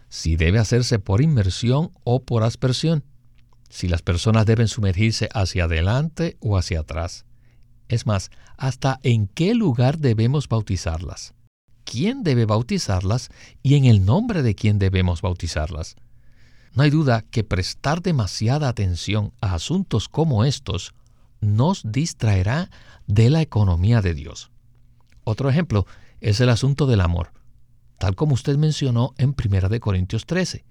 si 0.10 0.36
debe 0.36 0.60
hacerse 0.60 1.00
por 1.00 1.22
inmersión 1.22 1.92
o 2.04 2.24
por 2.24 2.44
aspersión, 2.44 3.06
si 3.70 3.88
las 3.88 4.02
personas 4.02 4.46
deben 4.46 4.68
sumergirse 4.68 5.30
hacia 5.34 5.64
adelante 5.64 6.36
o 6.42 6.58
hacia 6.58 6.82
atrás. 6.82 7.26
Es 7.88 8.06
más, 8.06 8.30
hasta 8.58 9.00
en 9.04 9.28
qué 9.28 9.56
lugar 9.56 10.00
debemos 10.00 10.50
bautizarlas 10.50 11.34
quién 11.92 12.24
debe 12.24 12.46
bautizarlas 12.46 13.28
y 13.62 13.76
en 13.76 13.84
el 13.84 14.06
nombre 14.06 14.44
de 14.44 14.56
quién 14.56 14.80
debemos 14.80 15.22
bautizarlas. 15.22 15.98
No 16.74 16.84
hay 16.84 16.90
duda 16.90 17.26
que 17.30 17.44
prestar 17.44 18.02
demasiada 18.02 18.70
atención 18.70 19.34
a 19.42 19.56
asuntos 19.56 20.08
como 20.08 20.46
estos 20.46 20.94
nos 21.42 21.82
distraerá 21.84 22.70
de 23.08 23.30
la 23.30 23.42
economía 23.42 24.02
de 24.02 24.14
Dios. 24.14 24.52
Otro 25.26 25.50
ejemplo 25.50 25.86
es 26.22 26.40
el 26.40 26.48
asunto 26.48 26.88
del 26.88 27.02
amor, 27.02 27.34
tal 27.98 28.16
como 28.16 28.36
usted 28.36 28.56
mencionó 28.56 29.14
en 29.18 29.36
1 29.38 29.80
Corintios 29.82 30.26
13. 30.26 30.64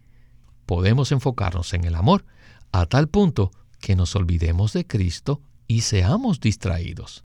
Podemos 0.65 1.13
enfocarnos 1.13 1.75
en 1.75 1.85
el 1.85 1.97
amor 1.97 2.25
a 2.73 2.87
tal 2.87 3.09
punto 3.09 3.51
que 3.79 3.95
nos 3.95 4.17
olvidemos 4.17 4.73
de 4.73 4.87
Cristo 4.87 5.43
y 5.67 5.83
seamos 5.83 6.41
distraídos. 6.41 7.25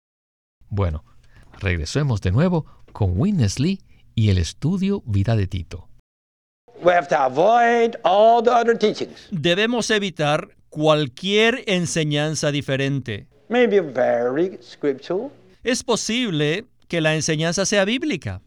Bueno, 0.68 1.04
regresemos 1.59 2.20
de 2.20 2.30
nuevo 2.30 2.66
con 2.92 3.18
Winnesley 3.18 3.80
y 4.14 4.30
el 4.30 4.38
estudio 4.38 5.02
Vida 5.06 5.37
de 5.37 5.47
Tito. 5.47 5.88
Debemos 9.30 9.90
evitar 9.90 10.49
cualquier 10.70 11.64
enseñanza 11.66 12.50
diferente. 12.50 13.26
Es 15.62 15.82
posible 15.82 16.66
que 16.88 17.00
la 17.00 17.14
enseñanza 17.14 17.66
sea 17.66 17.85
bíblica, 17.85 18.40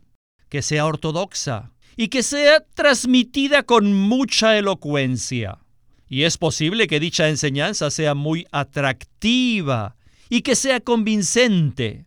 que 0.49 0.61
sea 0.61 0.85
ortodoxa 0.85 1.71
y 1.95 2.07
que 2.07 2.23
sea 2.23 2.61
transmitida 2.73 3.63
con 3.63 3.93
mucha 3.93 4.57
elocuencia. 4.57 5.59
Y 6.07 6.23
es 6.23 6.37
posible 6.37 6.87
que 6.87 6.99
dicha 6.99 7.29
enseñanza 7.29 7.91
sea 7.91 8.15
muy 8.15 8.47
atractiva 8.51 9.95
y 10.29 10.41
que 10.41 10.55
sea 10.55 10.79
convincente. 10.79 12.05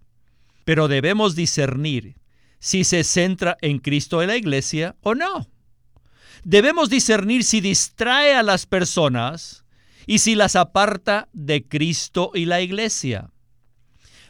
Pero 0.65 0.89
debemos 0.89 1.37
discernir 1.37 2.17
si 2.59 2.85
se 2.85 3.05
centra 3.05 3.57
en 3.61 3.79
Cristo 3.79 4.23
y 4.23 4.27
la 4.27 4.37
iglesia 4.37 4.97
o 5.03 5.15
no. 5.15 5.49
Debemos 6.45 6.91
discernir 6.91 7.45
si 7.45 7.61
distrae 7.61 8.35
a 8.35 8.43
las 8.43 8.67
personas 8.67 9.65
y 10.07 10.19
si 10.19 10.35
las 10.35 10.57
aparta 10.57 11.29
de 11.33 11.67
Cristo 11.67 12.31
y 12.35 12.45
la 12.45 12.61
iglesia. 12.61 13.31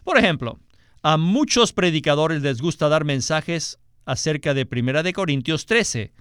Por 0.02 0.18
ejemplo, 0.18 0.58
a 1.02 1.18
muchos 1.18 1.72
predicadores 1.72 2.42
les 2.42 2.60
gusta 2.60 2.88
dar 2.88 3.04
mensajes 3.04 3.78
acerca 4.06 4.54
de 4.54 4.66
1 4.70 5.02
de 5.02 5.12
Corintios 5.12 5.66
13, 5.66 6.12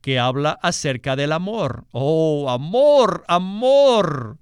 que 0.00 0.18
habla 0.18 0.58
acerca 0.62 1.14
del 1.14 1.32
amor. 1.32 1.86
Oh, 1.92 2.50
amor, 2.50 3.24
amor. 3.28 4.38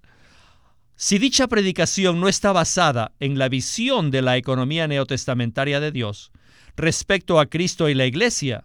Si 0.96 1.18
dicha 1.18 1.48
predicación 1.48 2.20
no 2.20 2.28
está 2.28 2.52
basada 2.52 3.12
en 3.20 3.38
la 3.38 3.48
visión 3.48 4.10
de 4.10 4.22
la 4.22 4.36
economía 4.36 4.86
neotestamentaria 4.86 5.80
de 5.80 5.92
Dios, 5.92 6.32
respecto 6.76 7.38
a 7.38 7.46
Cristo 7.46 7.88
y 7.88 7.94
la 7.94 8.06
iglesia. 8.06 8.64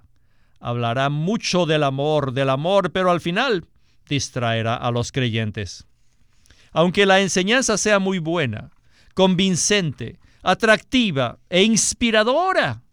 Hablará 0.60 1.10
mucho 1.10 1.66
del 1.66 1.84
amor, 1.84 2.34
del 2.34 2.50
amor, 2.50 2.92
pero 2.92 3.12
al 3.12 3.22
final 3.22 3.66
distraerá 4.08 4.76
a 4.76 4.92
los 4.92 5.12
creyentes. 5.12 5.86
Aunque 6.72 7.06
la 7.06 7.22
enseñanza 7.22 7.78
sea 7.78 8.00
muy 8.00 8.20
buena, 8.20 8.72
convincente, 9.14 10.20
atractiva 10.44 11.40
e 11.50 11.64
inspiradora, 11.64 12.84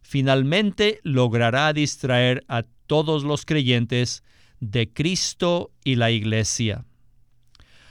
finalmente 0.00 1.00
logrará 1.02 1.72
distraer 1.72 2.44
a 2.48 2.64
todos 2.86 3.24
los 3.24 3.44
creyentes 3.44 4.22
de 4.60 4.92
Cristo 4.92 5.72
y 5.84 5.96
la 5.96 6.10
Iglesia. 6.10 6.84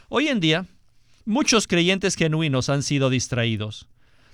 Hoy 0.09 0.27
en 0.27 0.39
día, 0.39 0.65
muchos 1.25 1.67
creyentes 1.67 2.15
genuinos 2.15 2.69
han 2.69 2.83
sido 2.83 3.09
distraídos, 3.09 3.88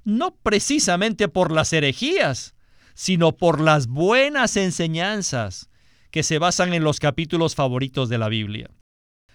no 0.07 0.37
precisamente 0.37 1.27
por 1.27 1.51
las 1.51 1.73
herejías, 1.73 2.55
sino 2.93 3.35
por 3.35 3.59
las 3.59 3.87
buenas 3.87 4.55
enseñanzas 4.55 5.69
que 6.11 6.23
se 6.23 6.39
basan 6.39 6.73
en 6.73 6.85
los 6.85 7.01
capítulos 7.01 7.55
favoritos 7.55 8.07
de 8.07 8.17
la 8.17 8.29
Biblia. 8.29 8.69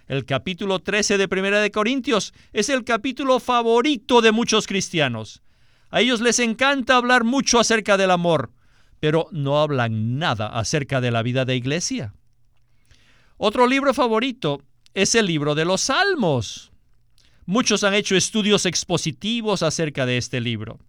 El 0.07 0.25
capítulo 0.25 0.79
13 0.79 1.19
de 1.19 1.27
Primera 1.27 1.61
de 1.61 1.69
Corintios 1.69 2.33
es 2.53 2.69
el 2.69 2.83
capítulo 2.85 3.39
favorito 3.39 4.21
de 4.23 4.31
muchos 4.31 4.65
cristianos. 4.65 5.43
A 5.91 6.01
ellos 6.01 6.21
les 6.21 6.39
encanta 6.39 6.95
hablar 6.95 7.23
mucho 7.23 7.59
acerca 7.59 7.95
del 7.95 8.09
amor, 8.09 8.51
pero 8.99 9.27
no 9.31 9.61
hablan 9.61 10.17
nada 10.17 10.47
acerca 10.47 11.01
de 11.01 11.11
la 11.11 11.21
vida 11.21 11.45
de 11.45 11.55
iglesia. 11.55 12.15
Otro 13.37 13.67
libro 13.67 13.93
favorito 13.93 14.63
es 14.95 15.13
el 15.13 15.27
libro 15.27 15.53
de 15.53 15.65
los 15.65 15.81
Salmos. 15.81 16.72
Muchos 17.45 17.83
han 17.83 17.93
hecho 17.93 18.15
estudios 18.15 18.65
expositivos 18.65 19.63
acerca 19.63 20.05
de 20.05 20.17
este 20.17 20.39
libro. 20.39 20.79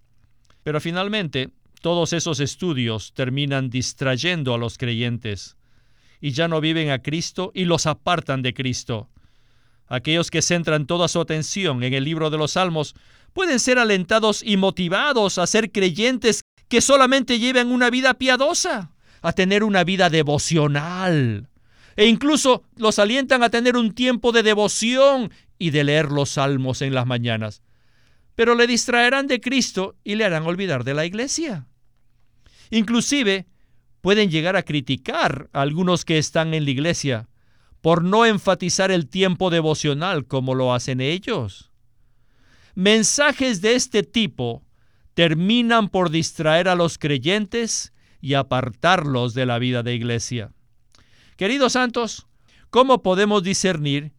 Pero 0.62 0.80
finalmente, 0.80 1.50
todos 1.80 2.12
esos 2.12 2.40
estudios 2.40 3.12
terminan 3.12 3.70
distrayendo 3.70 4.54
a 4.54 4.58
los 4.58 4.78
creyentes 4.78 5.56
y 6.20 6.30
ya 6.30 6.49
no 6.49 6.61
viven 6.61 6.90
a 6.90 7.02
Cristo 7.02 7.50
y 7.54 7.66
los 7.66 7.87
apartan 7.87 8.40
de 8.40 8.54
Cristo. 8.54 9.11
Aquellos 9.88 10.30
que 10.30 10.40
centran 10.40 10.87
toda 10.87 11.08
su 11.08 11.20
atención 11.20 11.82
en 11.82 11.92
el 11.92 12.04
libro 12.04 12.30
de 12.30 12.38
los 12.38 12.52
Salmos 12.52 12.94
pueden 13.34 13.61
ser 13.61 13.78
alentados 13.78 14.42
y 14.42 14.56
motivados 14.56 15.37
a 15.37 15.46
ser 15.46 15.70
creyentes 15.70 16.40
que 16.68 16.80
solamente 16.80 17.38
lleven 17.38 17.70
una 17.70 17.90
vida 17.90 18.14
piadosa, 18.14 18.90
a 19.20 19.32
tener 19.32 19.64
una 19.64 19.84
vida 19.84 20.08
devocional. 20.08 21.49
E 21.96 22.06
incluso 22.06 22.64
los 22.76 22.99
alientan 22.99 23.42
a 23.42 23.50
tener 23.50 23.76
un 23.76 23.92
tiempo 23.92 24.32
de 24.32 24.42
devoción 24.42 25.30
y 25.58 25.70
de 25.70 25.84
leer 25.84 26.11
los 26.11 26.30
salmos 26.30 26.82
en 26.82 26.94
las 26.94 27.06
mañanas. 27.06 27.62
Pero 28.34 28.54
le 28.54 28.66
distraerán 28.66 29.26
de 29.26 29.40
Cristo 29.40 29.96
y 30.04 30.16
le 30.16 30.25
harán 30.25 30.44
olvidar 30.44 30.84
de 30.84 30.94
la 30.94 31.06
iglesia. 31.06 31.66
Inclusive 32.70 33.46
pueden 34.00 34.30
llegar 34.30 34.56
a 34.56 34.64
criticar 34.64 35.49
a 35.52 35.62
algunos 35.62 36.04
que 36.04 36.18
están 36.18 36.54
en 36.54 36.64
la 36.64 36.70
iglesia 36.70 37.28
por 37.80 38.02
no 38.02 38.25
enfatizar 38.25 38.90
el 38.90 39.08
tiempo 39.08 39.50
devocional 39.50 40.26
como 40.26 40.54
lo 40.54 40.73
hacen 40.73 41.02
ellos. 41.02 41.70
Mensajes 42.75 43.61
de 43.61 43.75
este 43.75 44.02
tipo 44.02 44.64
terminan 45.12 45.90
por 45.90 46.08
distraer 46.08 46.68
a 46.68 46.75
los 46.75 46.96
creyentes 46.96 47.92
y 48.23 48.34
apartarlos 48.34 49.34
de 49.34 49.44
la 49.44 49.58
vida 49.58 49.82
de 49.82 49.94
iglesia. 49.94 50.50
Queridos 51.37 51.75
santos, 51.75 52.26
¿cómo 52.70 53.02
podemos 53.02 53.42
discernir 53.42 54.13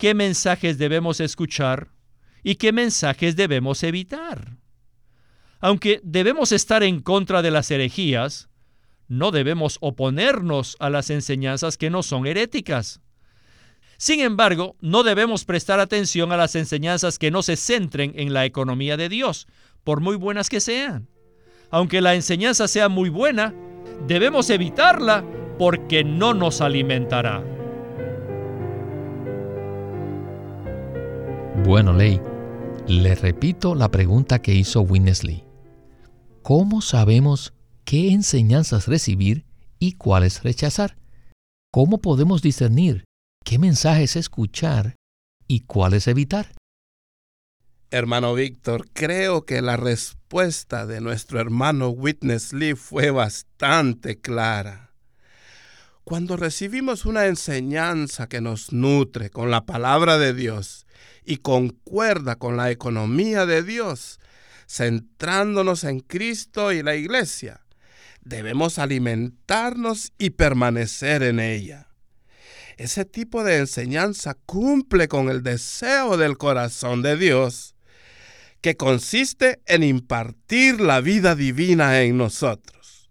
qué 0.00 0.14
mensajes 0.14 0.78
debemos 0.78 1.20
escuchar 1.20 1.92
y 2.42 2.54
qué 2.54 2.72
mensajes 2.72 3.36
debemos 3.36 3.82
evitar? 3.82 4.56
Aunque 5.60 6.00
debemos 6.02 6.52
estar 6.52 6.82
en 6.82 7.00
contra 7.00 7.42
de 7.42 7.50
las 7.50 7.70
herejías, 7.70 8.48
no 9.08 9.30
debemos 9.30 9.76
oponernos 9.82 10.76
a 10.80 10.88
las 10.88 11.10
enseñanzas 11.10 11.76
que 11.76 11.90
no 11.90 12.02
son 12.02 12.26
heréticas. 12.26 13.02
Sin 13.98 14.20
embargo, 14.20 14.74
no 14.80 15.02
debemos 15.02 15.44
prestar 15.44 15.80
atención 15.80 16.32
a 16.32 16.38
las 16.38 16.54
enseñanzas 16.54 17.18
que 17.18 17.30
no 17.30 17.42
se 17.42 17.56
centren 17.56 18.14
en 18.16 18.32
la 18.32 18.46
economía 18.46 18.96
de 18.96 19.10
Dios, 19.10 19.46
por 19.84 20.00
muy 20.00 20.16
buenas 20.16 20.48
que 20.48 20.60
sean. 20.60 21.08
Aunque 21.70 22.00
la 22.00 22.14
enseñanza 22.14 22.68
sea 22.68 22.88
muy 22.88 23.10
buena, 23.10 23.54
debemos 24.06 24.48
evitarla 24.48 25.22
porque 25.58 26.04
no 26.04 26.32
nos 26.32 26.62
alimentará. 26.62 27.59
Bueno, 31.64 31.92
Ley, 31.92 32.20
le 32.86 33.14
repito 33.14 33.74
la 33.74 33.90
pregunta 33.90 34.42
que 34.42 34.54
hizo 34.54 34.80
Winnesley. 34.82 35.44
¿Cómo 36.42 36.80
sabemos 36.80 37.52
qué 37.84 38.12
enseñanzas 38.12 38.86
recibir 38.86 39.44
y 39.80 39.94
cuáles 39.94 40.44
rechazar. 40.44 40.96
¿Cómo 41.72 42.00
podemos 42.00 42.42
discernir 42.42 43.04
qué 43.44 43.58
mensajes 43.58 44.14
escuchar 44.14 44.94
y 45.48 45.60
cuáles 45.60 46.06
evitar? 46.06 46.52
Hermano 47.90 48.34
Víctor, 48.34 48.86
creo 48.92 49.44
que 49.44 49.62
la 49.62 49.76
respuesta 49.76 50.86
de 50.86 51.00
nuestro 51.00 51.40
hermano 51.40 51.88
Witness 51.88 52.52
Lee 52.52 52.74
fue 52.74 53.10
bastante 53.10 54.20
clara. 54.20 54.92
Cuando 56.04 56.36
recibimos 56.36 57.04
una 57.04 57.26
enseñanza 57.26 58.28
que 58.28 58.40
nos 58.40 58.72
nutre 58.72 59.30
con 59.30 59.50
la 59.50 59.66
palabra 59.66 60.18
de 60.18 60.34
Dios 60.34 60.86
y 61.24 61.38
concuerda 61.38 62.36
con 62.36 62.56
la 62.56 62.70
economía 62.70 63.46
de 63.46 63.62
Dios, 63.62 64.20
centrándonos 64.68 65.84
en 65.84 66.00
Cristo 66.00 66.72
y 66.72 66.82
la 66.82 66.94
iglesia, 66.94 67.60
debemos 68.22 68.78
alimentarnos 68.78 70.12
y 70.18 70.30
permanecer 70.30 71.22
en 71.22 71.40
ella. 71.40 71.88
Ese 72.76 73.04
tipo 73.04 73.44
de 73.44 73.58
enseñanza 73.58 74.34
cumple 74.46 75.08
con 75.08 75.28
el 75.28 75.42
deseo 75.42 76.16
del 76.16 76.38
corazón 76.38 77.02
de 77.02 77.16
Dios, 77.16 77.74
que 78.60 78.76
consiste 78.76 79.60
en 79.66 79.82
impartir 79.82 80.80
la 80.80 81.00
vida 81.00 81.34
divina 81.34 82.00
en 82.02 82.16
nosotros. 82.16 83.10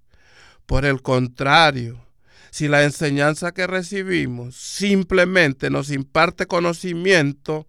Por 0.66 0.86
el 0.86 1.02
contrario, 1.02 2.06
si 2.52 2.68
la 2.68 2.84
enseñanza 2.84 3.52
que 3.52 3.68
recibimos 3.68 4.56
simplemente 4.56 5.70
nos 5.70 5.92
imparte 5.92 6.46
conocimiento, 6.46 7.68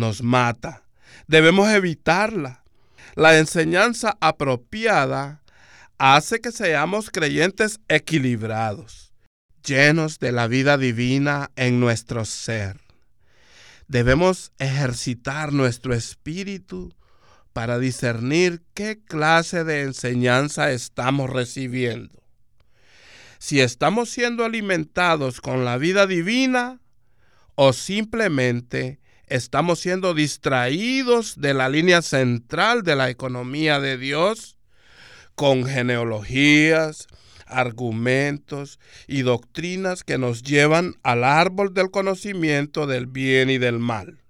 nos 0.00 0.22
mata. 0.22 0.82
Debemos 1.28 1.70
evitarla. 1.70 2.64
La 3.14 3.38
enseñanza 3.38 4.16
apropiada 4.20 5.42
hace 5.98 6.40
que 6.40 6.50
seamos 6.50 7.10
creyentes 7.10 7.80
equilibrados, 7.88 9.12
llenos 9.64 10.18
de 10.18 10.32
la 10.32 10.48
vida 10.48 10.78
divina 10.78 11.50
en 11.56 11.78
nuestro 11.78 12.24
ser. 12.24 12.80
Debemos 13.86 14.52
ejercitar 14.58 15.52
nuestro 15.52 15.94
espíritu 15.94 16.94
para 17.52 17.78
discernir 17.78 18.62
qué 18.74 19.02
clase 19.04 19.64
de 19.64 19.82
enseñanza 19.82 20.70
estamos 20.70 21.28
recibiendo. 21.28 22.22
Si 23.38 23.60
estamos 23.60 24.10
siendo 24.10 24.44
alimentados 24.44 25.40
con 25.40 25.64
la 25.64 25.76
vida 25.76 26.06
divina 26.06 26.80
o 27.56 27.72
simplemente 27.72 28.99
estamos 29.30 29.78
siendo 29.78 30.12
distraídos 30.12 31.40
de 31.40 31.54
la 31.54 31.68
línea 31.68 32.02
central 32.02 32.82
de 32.82 32.96
la 32.96 33.08
economía 33.08 33.80
de 33.80 33.96
Dios 33.96 34.56
con 35.36 35.64
genealogías, 35.64 37.06
argumentos 37.46 38.78
y 39.06 39.22
doctrinas 39.22 40.04
que 40.04 40.18
nos 40.18 40.42
llevan 40.42 40.96
al 41.02 41.24
árbol 41.24 41.72
del 41.72 41.90
conocimiento 41.90 42.86
del 42.86 43.06
bien 43.06 43.50
y 43.50 43.58
del 43.58 43.78
mal, 43.78 44.20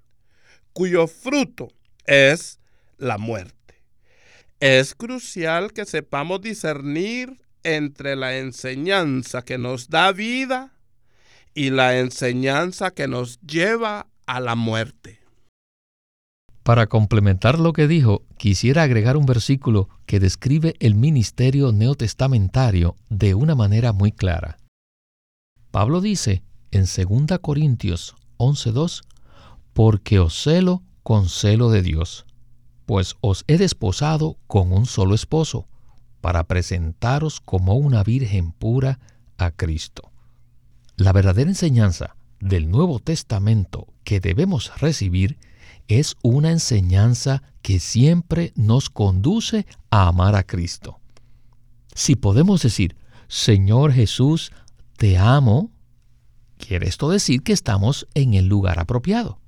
cuyo 0.73 1.07
fruto 1.09 1.73
es 2.07 2.61
la 2.99 3.19
muerte. 3.19 3.83
Es 4.61 4.95
crucial 4.95 5.73
que 5.73 5.87
sepamos 5.87 6.43
discernir 6.43 7.41
entre 7.63 8.17
la 8.17 8.37
enseñanza 8.37 9.43
que 9.43 9.57
nos 9.57 9.89
da 9.89 10.13
vida 10.13 10.73
y 11.55 11.71
la 11.71 11.99
enseñanza 11.99 12.91
que 12.91 13.09
nos 13.09 13.41
lleva 13.41 14.07
a 14.31 14.39
la 14.39 14.55
muerte. 14.55 15.19
Para 16.63 16.87
complementar 16.87 17.59
lo 17.59 17.73
que 17.73 17.89
dijo, 17.89 18.23
quisiera 18.37 18.85
agregar 18.85 19.17
un 19.17 19.27
versículo 19.27 19.89
que 20.07 20.21
describe 20.21 20.75
el 20.79 20.95
ministerio 20.95 21.73
neotestamentario 21.73 22.95
de 23.09 23.35
una 23.35 23.57
manera 23.57 23.93
muy 23.93 24.13
clara. 24.13 24.59
Pablo 25.73 26.01
dice 26.01 26.45
en 26.71 26.83
2 26.83 27.41
Corintios 27.41 28.15
11:2, 28.37 29.03
porque 29.73 30.21
os 30.21 30.41
celo 30.41 30.85
con 31.03 31.29
celo 31.29 31.71
de 31.71 31.83
Dios, 31.83 32.25
pues 32.87 33.17
os 33.21 33.43
he 33.49 33.59
desposado 33.59 34.39
con 34.47 34.73
un 34.73 34.87
solo 34.87 35.17
esposo, 35.17 35.67
para 36.21 36.45
presentaros 36.45 37.41
como 37.41 37.75
una 37.75 38.05
virgen 38.05 38.53
pura 38.53 39.01
a 39.39 39.51
Cristo. 39.51 40.13
La 40.95 41.13
verdadera 41.13 41.51
enseñanza 41.51 42.15
del 42.41 42.71
Nuevo 42.71 42.99
Testamento 42.99 43.87
que 44.05 44.21
debemos 44.21 44.81
recibir 44.81 45.39
es 45.89 46.17
una 46.23 46.51
enseñanza 46.51 47.43
que 47.63 47.81
siempre 47.81 48.53
nos 48.57 48.91
conduce 48.91 49.67
a 49.91 50.09
amar 50.09 50.35
a 50.35 50.43
Cristo. 50.43 51.01
Si 51.95 52.17
podemos 52.17 52.63
decir, 52.63 52.97
Señor 53.29 53.93
Jesús, 53.93 54.53
te 54.97 55.19
amo, 55.19 55.71
quiere 56.59 56.89
esto 56.89 57.11
decir 57.11 57.43
que 57.43 57.53
estamos 57.53 58.07
en 58.15 58.35
el 58.35 58.47
lugar 58.47 58.79
apropiado. 58.79 59.41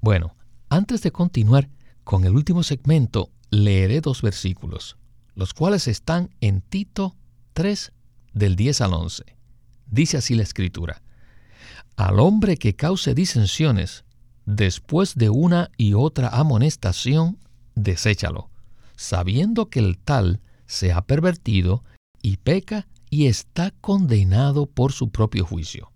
Bueno, 0.00 0.36
antes 0.68 1.02
de 1.02 1.10
continuar 1.10 1.68
con 2.04 2.24
el 2.24 2.34
último 2.34 2.62
segmento, 2.62 3.30
leeré 3.50 4.00
dos 4.00 4.22
versículos, 4.22 4.96
los 5.34 5.54
cuales 5.54 5.88
están 5.88 6.30
en 6.40 6.60
Tito 6.60 7.16
3 7.54 7.92
del 8.32 8.56
10 8.56 8.80
al 8.82 8.94
11. 8.94 9.24
Dice 9.86 10.18
así 10.18 10.34
la 10.34 10.42
escritura, 10.42 11.02
Al 11.96 12.20
hombre 12.20 12.58
que 12.58 12.76
cause 12.76 13.14
disensiones, 13.14 14.04
después 14.44 15.14
de 15.14 15.30
una 15.30 15.70
y 15.78 15.94
otra 15.94 16.28
amonestación, 16.28 17.38
deséchalo, 17.74 18.50
sabiendo 18.96 19.70
que 19.70 19.80
el 19.80 19.98
tal 19.98 20.40
se 20.66 20.92
ha 20.92 21.00
pervertido 21.02 21.84
y 22.20 22.36
peca 22.36 22.86
y 23.08 23.28
está 23.28 23.70
condenado 23.80 24.66
por 24.66 24.92
su 24.92 25.08
propio 25.08 25.46
juicio. 25.46 25.90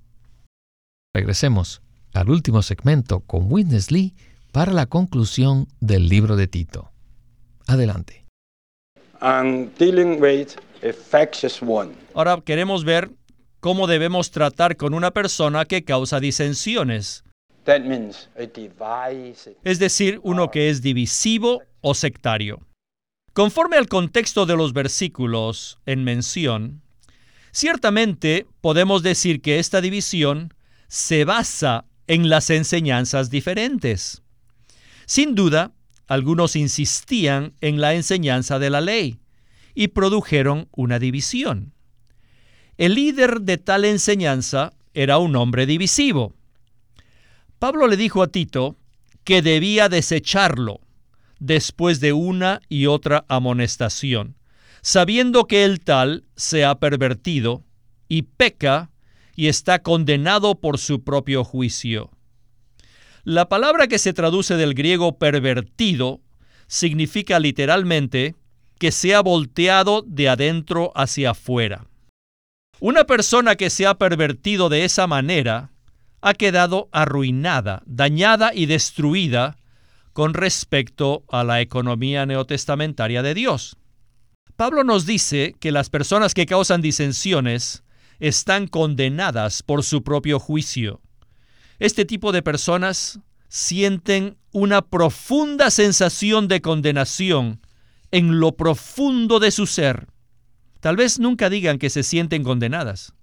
Regresemos 1.12 1.82
al 2.14 2.30
último 2.30 2.62
segmento 2.62 3.20
con 3.20 3.52
Witness 3.52 3.90
Lee 3.90 4.14
para 4.52 4.72
la 4.72 4.86
conclusión 4.86 5.68
del 5.80 6.08
libro 6.08 6.36
de 6.36 6.46
Tito. 6.46 6.92
Adelante. 7.66 8.24
Ahora 12.14 12.40
queremos 12.42 12.84
ver 12.84 13.10
cómo 13.60 13.86
debemos 13.86 14.30
tratar 14.30 14.76
con 14.76 14.94
una 14.94 15.12
persona 15.12 15.64
que 15.66 15.84
causa 15.84 16.18
disensiones. 16.18 17.24
Es 19.64 19.78
decir, 19.78 20.20
uno 20.22 20.50
que 20.50 20.70
es 20.70 20.82
divisivo 20.82 21.62
o 21.80 21.94
sectario. 21.94 22.60
Conforme 23.32 23.76
al 23.76 23.86
contexto 23.86 24.44
de 24.46 24.56
los 24.56 24.72
versículos 24.72 25.78
en 25.86 26.02
mención, 26.02 26.82
ciertamente 27.52 28.46
podemos 28.60 29.02
decir 29.02 29.40
que 29.40 29.58
esta 29.58 29.80
división 29.80 30.52
se 30.88 31.24
basa 31.24 31.84
en 32.08 32.28
las 32.28 32.50
enseñanzas 32.50 33.30
diferentes. 33.30 34.22
Sin 35.06 35.34
duda, 35.34 35.72
algunos 36.08 36.56
insistían 36.56 37.54
en 37.60 37.80
la 37.80 37.94
enseñanza 37.94 38.58
de 38.58 38.70
la 38.70 38.80
ley 38.80 39.20
y 39.74 39.88
produjeron 39.88 40.68
una 40.72 40.98
división. 40.98 41.72
El 42.80 42.94
líder 42.94 43.42
de 43.42 43.58
tal 43.58 43.84
enseñanza 43.84 44.72
era 44.94 45.18
un 45.18 45.36
hombre 45.36 45.66
divisivo. 45.66 46.32
Pablo 47.58 47.86
le 47.86 47.98
dijo 47.98 48.22
a 48.22 48.28
Tito 48.28 48.78
que 49.22 49.42
debía 49.42 49.90
desecharlo 49.90 50.80
después 51.40 52.00
de 52.00 52.14
una 52.14 52.62
y 52.70 52.86
otra 52.86 53.26
amonestación, 53.28 54.34
sabiendo 54.80 55.44
que 55.44 55.64
el 55.64 55.80
tal 55.80 56.24
se 56.36 56.64
ha 56.64 56.80
pervertido 56.80 57.64
y 58.08 58.22
peca 58.22 58.90
y 59.36 59.48
está 59.48 59.82
condenado 59.82 60.54
por 60.54 60.78
su 60.78 61.04
propio 61.04 61.44
juicio. 61.44 62.10
La 63.24 63.50
palabra 63.50 63.88
que 63.88 63.98
se 63.98 64.14
traduce 64.14 64.56
del 64.56 64.72
griego 64.72 65.18
pervertido 65.18 66.22
significa 66.66 67.40
literalmente 67.40 68.36
que 68.78 68.90
se 68.90 69.14
ha 69.14 69.20
volteado 69.20 70.02
de 70.06 70.30
adentro 70.30 70.92
hacia 70.94 71.32
afuera. 71.32 71.89
Una 72.80 73.04
persona 73.04 73.56
que 73.56 73.68
se 73.68 73.86
ha 73.86 73.98
pervertido 73.98 74.70
de 74.70 74.84
esa 74.84 75.06
manera 75.06 75.70
ha 76.22 76.32
quedado 76.32 76.88
arruinada, 76.92 77.82
dañada 77.84 78.52
y 78.54 78.64
destruida 78.64 79.58
con 80.14 80.32
respecto 80.32 81.24
a 81.28 81.44
la 81.44 81.60
economía 81.60 82.24
neotestamentaria 82.24 83.22
de 83.22 83.34
Dios. 83.34 83.76
Pablo 84.56 84.82
nos 84.82 85.04
dice 85.04 85.54
que 85.60 85.72
las 85.72 85.90
personas 85.90 86.32
que 86.32 86.46
causan 86.46 86.80
disensiones 86.80 87.84
están 88.18 88.66
condenadas 88.66 89.62
por 89.62 89.82
su 89.82 90.02
propio 90.02 90.38
juicio. 90.38 91.02
Este 91.78 92.06
tipo 92.06 92.32
de 92.32 92.42
personas 92.42 93.20
sienten 93.48 94.38
una 94.52 94.80
profunda 94.80 95.70
sensación 95.70 96.48
de 96.48 96.62
condenación 96.62 97.60
en 98.10 98.40
lo 98.40 98.52
profundo 98.52 99.38
de 99.38 99.50
su 99.50 99.66
ser. 99.66 100.09
Tal 100.80 100.96
vez 100.96 101.18
nunca 101.18 101.50
digan 101.50 101.78
que 101.78 101.90
se 101.90 102.02
sienten 102.02 102.42
condenadas. 102.42 103.14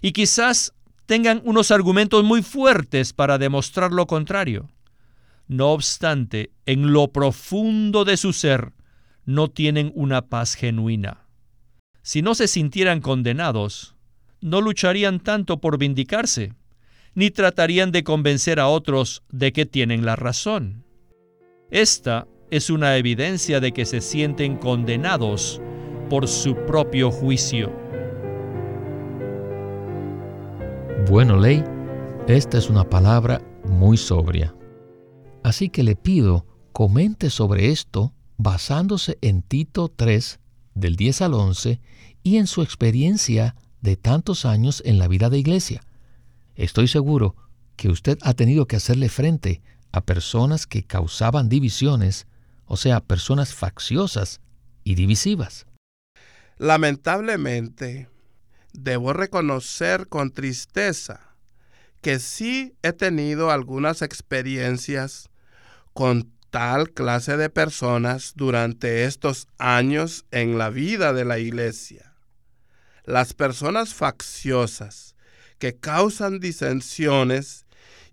Y 0.00 0.12
quizás 0.12 0.72
tengan 1.06 1.42
unos 1.44 1.70
argumentos 1.70 2.24
muy 2.24 2.42
fuertes 2.42 3.12
para 3.12 3.36
demostrar 3.36 3.92
lo 3.92 4.06
contrario. 4.06 4.70
No 5.48 5.70
obstante, 5.70 6.52
en 6.66 6.92
lo 6.92 7.08
profundo 7.08 8.04
de 8.04 8.16
su 8.16 8.32
ser 8.32 8.72
no 9.24 9.48
tienen 9.48 9.90
una 9.94 10.22
paz 10.22 10.54
genuina. 10.54 11.26
Si 12.02 12.22
no 12.22 12.34
se 12.34 12.46
sintieran 12.46 13.00
condenados, 13.00 13.96
no 14.40 14.60
lucharían 14.60 15.20
tanto 15.20 15.60
por 15.60 15.76
vindicarse, 15.76 16.54
ni 17.14 17.30
tratarían 17.30 17.90
de 17.90 18.04
convencer 18.04 18.60
a 18.60 18.68
otros 18.68 19.22
de 19.30 19.52
que 19.52 19.66
tienen 19.66 20.04
la 20.04 20.16
razón. 20.16 20.84
Esta 21.70 22.26
es 22.50 22.70
una 22.70 22.96
evidencia 22.96 23.60
de 23.60 23.72
que 23.72 23.84
se 23.84 24.00
sienten 24.00 24.56
condenados 24.56 25.60
por 26.10 26.26
su 26.26 26.54
propio 26.66 27.10
juicio. 27.10 27.72
Bueno, 31.08 31.36
Ley, 31.38 31.64
esta 32.26 32.58
es 32.58 32.68
una 32.68 32.84
palabra 32.84 33.40
muy 33.64 33.96
sobria. 33.96 34.54
Así 35.44 35.70
que 35.70 35.84
le 35.84 35.94
pido 35.94 36.44
comente 36.72 37.30
sobre 37.30 37.70
esto 37.70 38.12
basándose 38.36 39.18
en 39.22 39.42
Tito 39.42 39.88
3, 39.88 40.40
del 40.74 40.96
10 40.96 41.22
al 41.22 41.34
11, 41.34 41.80
y 42.24 42.36
en 42.36 42.48
su 42.48 42.62
experiencia 42.62 43.54
de 43.80 43.96
tantos 43.96 44.44
años 44.44 44.82
en 44.84 44.98
la 44.98 45.08
vida 45.08 45.30
de 45.30 45.38
iglesia. 45.38 45.80
Estoy 46.56 46.88
seguro 46.88 47.36
que 47.76 47.88
usted 47.88 48.18
ha 48.22 48.34
tenido 48.34 48.66
que 48.66 48.76
hacerle 48.76 49.08
frente 49.08 49.62
a 49.92 50.00
personas 50.00 50.66
que 50.66 50.82
causaban 50.82 51.48
divisiones, 51.48 52.26
o 52.66 52.76
sea, 52.76 53.00
personas 53.00 53.54
facciosas 53.54 54.40
y 54.82 54.96
divisivas. 54.96 55.66
Lamentablemente, 56.60 58.10
debo 58.74 59.14
reconocer 59.14 60.08
con 60.08 60.30
tristeza 60.30 61.34
que 62.02 62.18
sí 62.18 62.74
he 62.82 62.92
tenido 62.92 63.50
algunas 63.50 64.02
experiencias 64.02 65.30
con 65.94 66.30
tal 66.50 66.90
clase 66.90 67.38
de 67.38 67.48
personas 67.48 68.34
durante 68.36 69.04
estos 69.04 69.48
años 69.56 70.26
en 70.32 70.58
la 70.58 70.68
vida 70.68 71.14
de 71.14 71.24
la 71.24 71.38
iglesia. 71.38 72.14
Las 73.06 73.32
personas 73.32 73.94
facciosas 73.94 75.16
que 75.58 75.78
causan 75.78 76.40
disensiones 76.40 77.64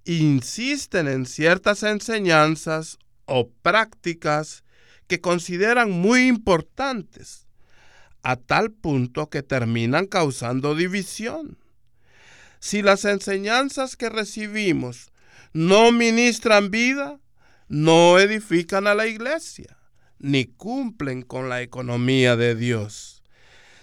insisten 0.05 1.09
en 1.09 1.25
ciertas 1.25 1.83
enseñanzas 1.83 2.97
o 3.25 3.49
prácticas 3.61 4.63
que 5.07 5.19
consideran 5.19 5.91
muy 5.91 6.27
importantes, 6.27 7.46
a 8.27 8.35
tal 8.35 8.71
punto 8.71 9.29
que 9.29 9.41
terminan 9.41 10.05
causando 10.05 10.75
división. 10.75 11.57
Si 12.59 12.81
las 12.81 13.05
enseñanzas 13.05 13.95
que 13.95 14.09
recibimos 14.09 15.11
no 15.53 15.93
ministran 15.93 16.69
vida, 16.69 17.21
no 17.69 18.19
edifican 18.19 18.85
a 18.85 18.95
la 18.95 19.07
iglesia, 19.07 19.77
ni 20.19 20.43
cumplen 20.43 21.21
con 21.21 21.47
la 21.47 21.61
economía 21.61 22.35
de 22.35 22.53
Dios 22.55 23.23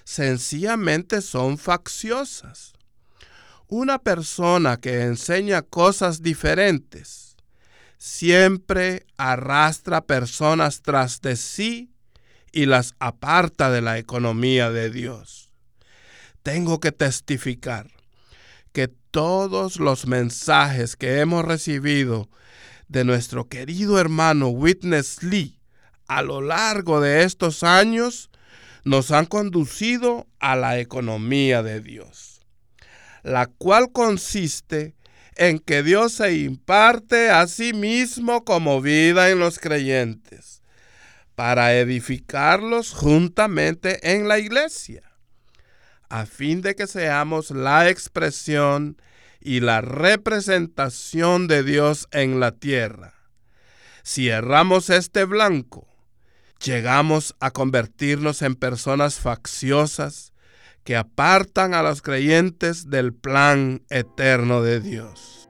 sencillamente 0.04 1.22
son 1.22 1.56
facciosas. 1.56 2.74
Una 3.68 3.98
persona 3.98 4.76
que 4.76 5.04
enseña 5.04 5.62
cosas 5.62 6.20
diferentes 6.20 7.36
siempre 7.96 9.06
arrastra 9.16 10.04
personas 10.04 10.82
tras 10.82 11.22
de 11.22 11.36
sí 11.36 11.93
y 12.54 12.66
las 12.66 12.94
aparta 13.00 13.70
de 13.70 13.82
la 13.82 13.98
economía 13.98 14.70
de 14.70 14.88
Dios. 14.88 15.50
Tengo 16.44 16.78
que 16.78 16.92
testificar 16.92 17.90
que 18.72 18.88
todos 18.88 19.80
los 19.80 20.06
mensajes 20.06 20.96
que 20.96 21.18
hemos 21.18 21.44
recibido 21.44 22.28
de 22.88 23.04
nuestro 23.04 23.48
querido 23.48 23.98
hermano 23.98 24.48
Witness 24.48 25.22
Lee 25.22 25.58
a 26.06 26.22
lo 26.22 26.40
largo 26.40 27.00
de 27.00 27.24
estos 27.24 27.64
años 27.64 28.30
nos 28.84 29.10
han 29.10 29.26
conducido 29.26 30.26
a 30.38 30.54
la 30.54 30.78
economía 30.78 31.62
de 31.62 31.80
Dios, 31.80 32.42
la 33.22 33.46
cual 33.46 33.90
consiste 33.90 34.94
en 35.36 35.58
que 35.58 35.82
Dios 35.82 36.12
se 36.12 36.36
imparte 36.36 37.30
a 37.30 37.46
sí 37.48 37.72
mismo 37.72 38.44
como 38.44 38.80
vida 38.80 39.30
en 39.30 39.40
los 39.40 39.58
creyentes, 39.58 40.53
para 41.34 41.74
edificarlos 41.74 42.92
juntamente 42.92 44.14
en 44.14 44.28
la 44.28 44.38
iglesia, 44.38 45.02
a 46.08 46.26
fin 46.26 46.62
de 46.62 46.74
que 46.74 46.86
seamos 46.86 47.50
la 47.50 47.88
expresión 47.88 48.96
y 49.40 49.60
la 49.60 49.80
representación 49.80 51.48
de 51.48 51.62
Dios 51.62 52.08
en 52.12 52.40
la 52.40 52.52
tierra. 52.52 53.14
Si 54.02 54.28
erramos 54.28 54.90
este 54.90 55.24
blanco, 55.24 55.88
llegamos 56.62 57.34
a 57.40 57.50
convertirnos 57.50 58.42
en 58.42 58.54
personas 58.54 59.16
facciosas 59.16 60.32
que 60.84 60.96
apartan 60.96 61.74
a 61.74 61.82
los 61.82 62.02
creyentes 62.02 62.90
del 62.90 63.14
plan 63.14 63.82
eterno 63.88 64.62
de 64.62 64.80
Dios. 64.80 65.48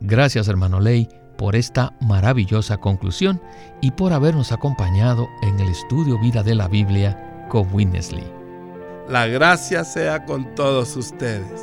Gracias, 0.00 0.48
hermano 0.48 0.80
Ley, 0.80 1.08
por 1.38 1.54
esta 1.56 1.94
maravillosa 2.00 2.76
conclusión 2.78 3.40
y 3.80 3.92
por 3.92 4.12
habernos 4.12 4.52
acompañado 4.52 5.28
en 5.42 5.58
el 5.60 5.68
estudio 5.68 6.18
Vida 6.18 6.42
de 6.42 6.56
la 6.56 6.68
Biblia 6.68 7.46
con 7.48 7.72
Winnesley. 7.72 8.30
La 9.08 9.26
gracia 9.26 9.84
sea 9.84 10.26
con 10.26 10.54
todos 10.56 10.96
ustedes. 10.96 11.62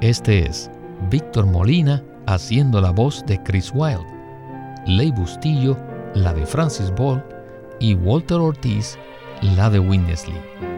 Este 0.00 0.46
es 0.46 0.70
Víctor 1.08 1.46
Molina 1.46 2.02
haciendo 2.26 2.80
la 2.80 2.90
voz 2.90 3.24
de 3.24 3.42
Chris 3.42 3.70
Wilde, 3.72 4.04
Ley 4.86 5.12
Bustillo, 5.12 5.78
la 6.14 6.34
de 6.34 6.44
Francis 6.44 6.92
Ball 6.96 7.24
y 7.78 7.94
Walter 7.94 8.38
Ortiz, 8.38 8.98
la 9.42 9.70
de 9.70 9.78
Winnesley. 9.78 10.73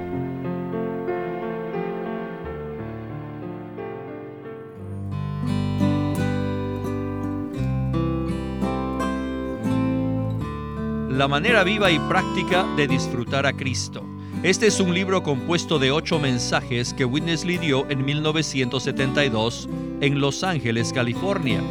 La 11.17 11.29
manera 11.29 11.65
viva 11.65 11.91
y 11.91 11.99
práctica 11.99 12.67
de 12.77 12.87
disfrutar 12.87 13.47
a 13.47 13.55
Cristo. 13.55 14.05
Este 14.43 14.67
es 14.67 14.81
un 14.81 14.93
libro 14.93 15.23
compuesto 15.23 15.79
de 15.79 15.91
ocho 15.91 16.19
mensajes 16.19 16.93
que 16.93 17.07
Winnesley 17.07 17.57
dio 17.57 17.89
en 17.89 18.05
1972 18.05 19.67
en 20.03 20.21
Los 20.21 20.45
Ángeles, 20.45 20.93
California. 20.93 21.63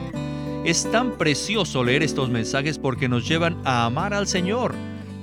Es 0.63 0.89
tan 0.89 1.11
precioso 1.11 1.83
leer 1.83 2.01
estos 2.01 2.31
mensajes 2.31 2.79
porque 2.79 3.07
nos 3.07 3.27
llevan 3.27 3.61
a 3.65 3.85
amar 3.85 4.15
al 4.15 4.25
Señor 4.25 4.73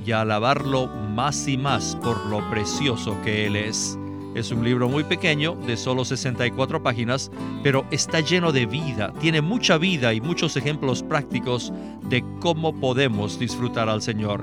y 0.07 0.13
a 0.13 0.21
alabarlo 0.21 0.87
más 0.87 1.49
y 1.49 1.59
más 1.59 1.97
por 1.97 2.25
lo 2.27 2.49
precioso 2.49 3.17
que 3.25 3.49
Él 3.49 3.57
es. 3.57 3.99
Es 4.35 4.51
un 4.51 4.65
libro 4.65 4.89
muy 4.89 5.05
pequeño, 5.05 5.55
de 5.67 5.77
solo 5.77 6.05
64 6.05 6.83
páginas, 6.83 7.31
pero 7.63 7.85
está 7.91 8.21
lleno 8.21 8.51
de 8.51 8.65
vida, 8.65 9.13
tiene 9.21 9.43
mucha 9.43 9.77
vida 9.77 10.15
y 10.15 10.23
muchos 10.23 10.57
ejemplos 10.57 11.03
prácticos 11.03 11.71
de 12.09 12.25
cómo 12.41 12.75
podemos 12.75 13.39
disfrutar 13.39 13.91
al 13.91 14.01
Señor. 14.01 14.43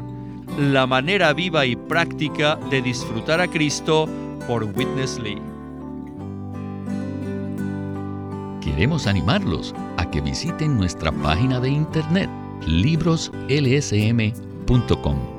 La 0.58 0.86
manera 0.86 1.34
viva 1.34 1.66
y 1.66 1.76
práctica 1.76 2.58
de 2.70 2.82
disfrutar 2.82 3.42
a 3.42 3.48
Cristo 3.48 4.08
por 4.48 4.64
Witness 4.64 5.20
Lee. 5.20 5.42
Queremos 8.62 9.08
animarlos 9.08 9.74
a 9.98 10.10
que 10.10 10.22
visiten 10.22 10.78
nuestra 10.78 11.12
página 11.12 11.60
de 11.60 11.70
internet 11.70 12.30
libroslsm.com 12.68 15.39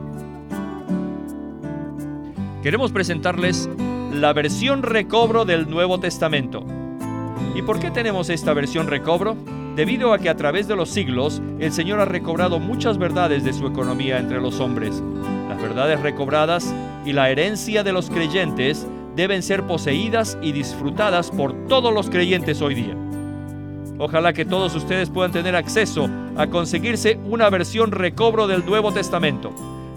Queremos 2.61 2.91
presentarles 2.91 3.67
la 4.13 4.33
versión 4.33 4.83
recobro 4.83 5.45
del 5.45 5.67
Nuevo 5.67 5.99
Testamento. 5.99 6.63
¿Y 7.55 7.63
por 7.63 7.79
qué 7.79 7.89
tenemos 7.89 8.29
esta 8.29 8.53
versión 8.53 8.85
recobro? 8.85 9.35
Debido 9.75 10.13
a 10.13 10.19
que 10.19 10.29
a 10.29 10.37
través 10.37 10.67
de 10.67 10.75
los 10.75 10.91
siglos 10.91 11.41
el 11.59 11.71
Señor 11.71 11.99
ha 11.99 12.05
recobrado 12.05 12.59
muchas 12.59 12.99
verdades 12.99 13.43
de 13.43 13.53
su 13.53 13.65
economía 13.65 14.19
entre 14.19 14.39
los 14.39 14.59
hombres. 14.59 15.01
Las 15.49 15.59
verdades 15.59 16.01
recobradas 16.01 16.71
y 17.03 17.13
la 17.13 17.31
herencia 17.31 17.83
de 17.83 17.93
los 17.93 18.11
creyentes 18.11 18.87
deben 19.15 19.41
ser 19.41 19.65
poseídas 19.65 20.37
y 20.43 20.51
disfrutadas 20.51 21.31
por 21.31 21.67
todos 21.67 21.91
los 21.91 22.11
creyentes 22.11 22.61
hoy 22.61 22.75
día. 22.75 22.95
Ojalá 23.97 24.33
que 24.33 24.45
todos 24.45 24.75
ustedes 24.75 25.09
puedan 25.09 25.31
tener 25.31 25.55
acceso 25.55 26.07
a 26.37 26.45
conseguirse 26.45 27.17
una 27.25 27.49
versión 27.49 27.91
recobro 27.91 28.45
del 28.45 28.63
Nuevo 28.63 28.91
Testamento. 28.91 29.51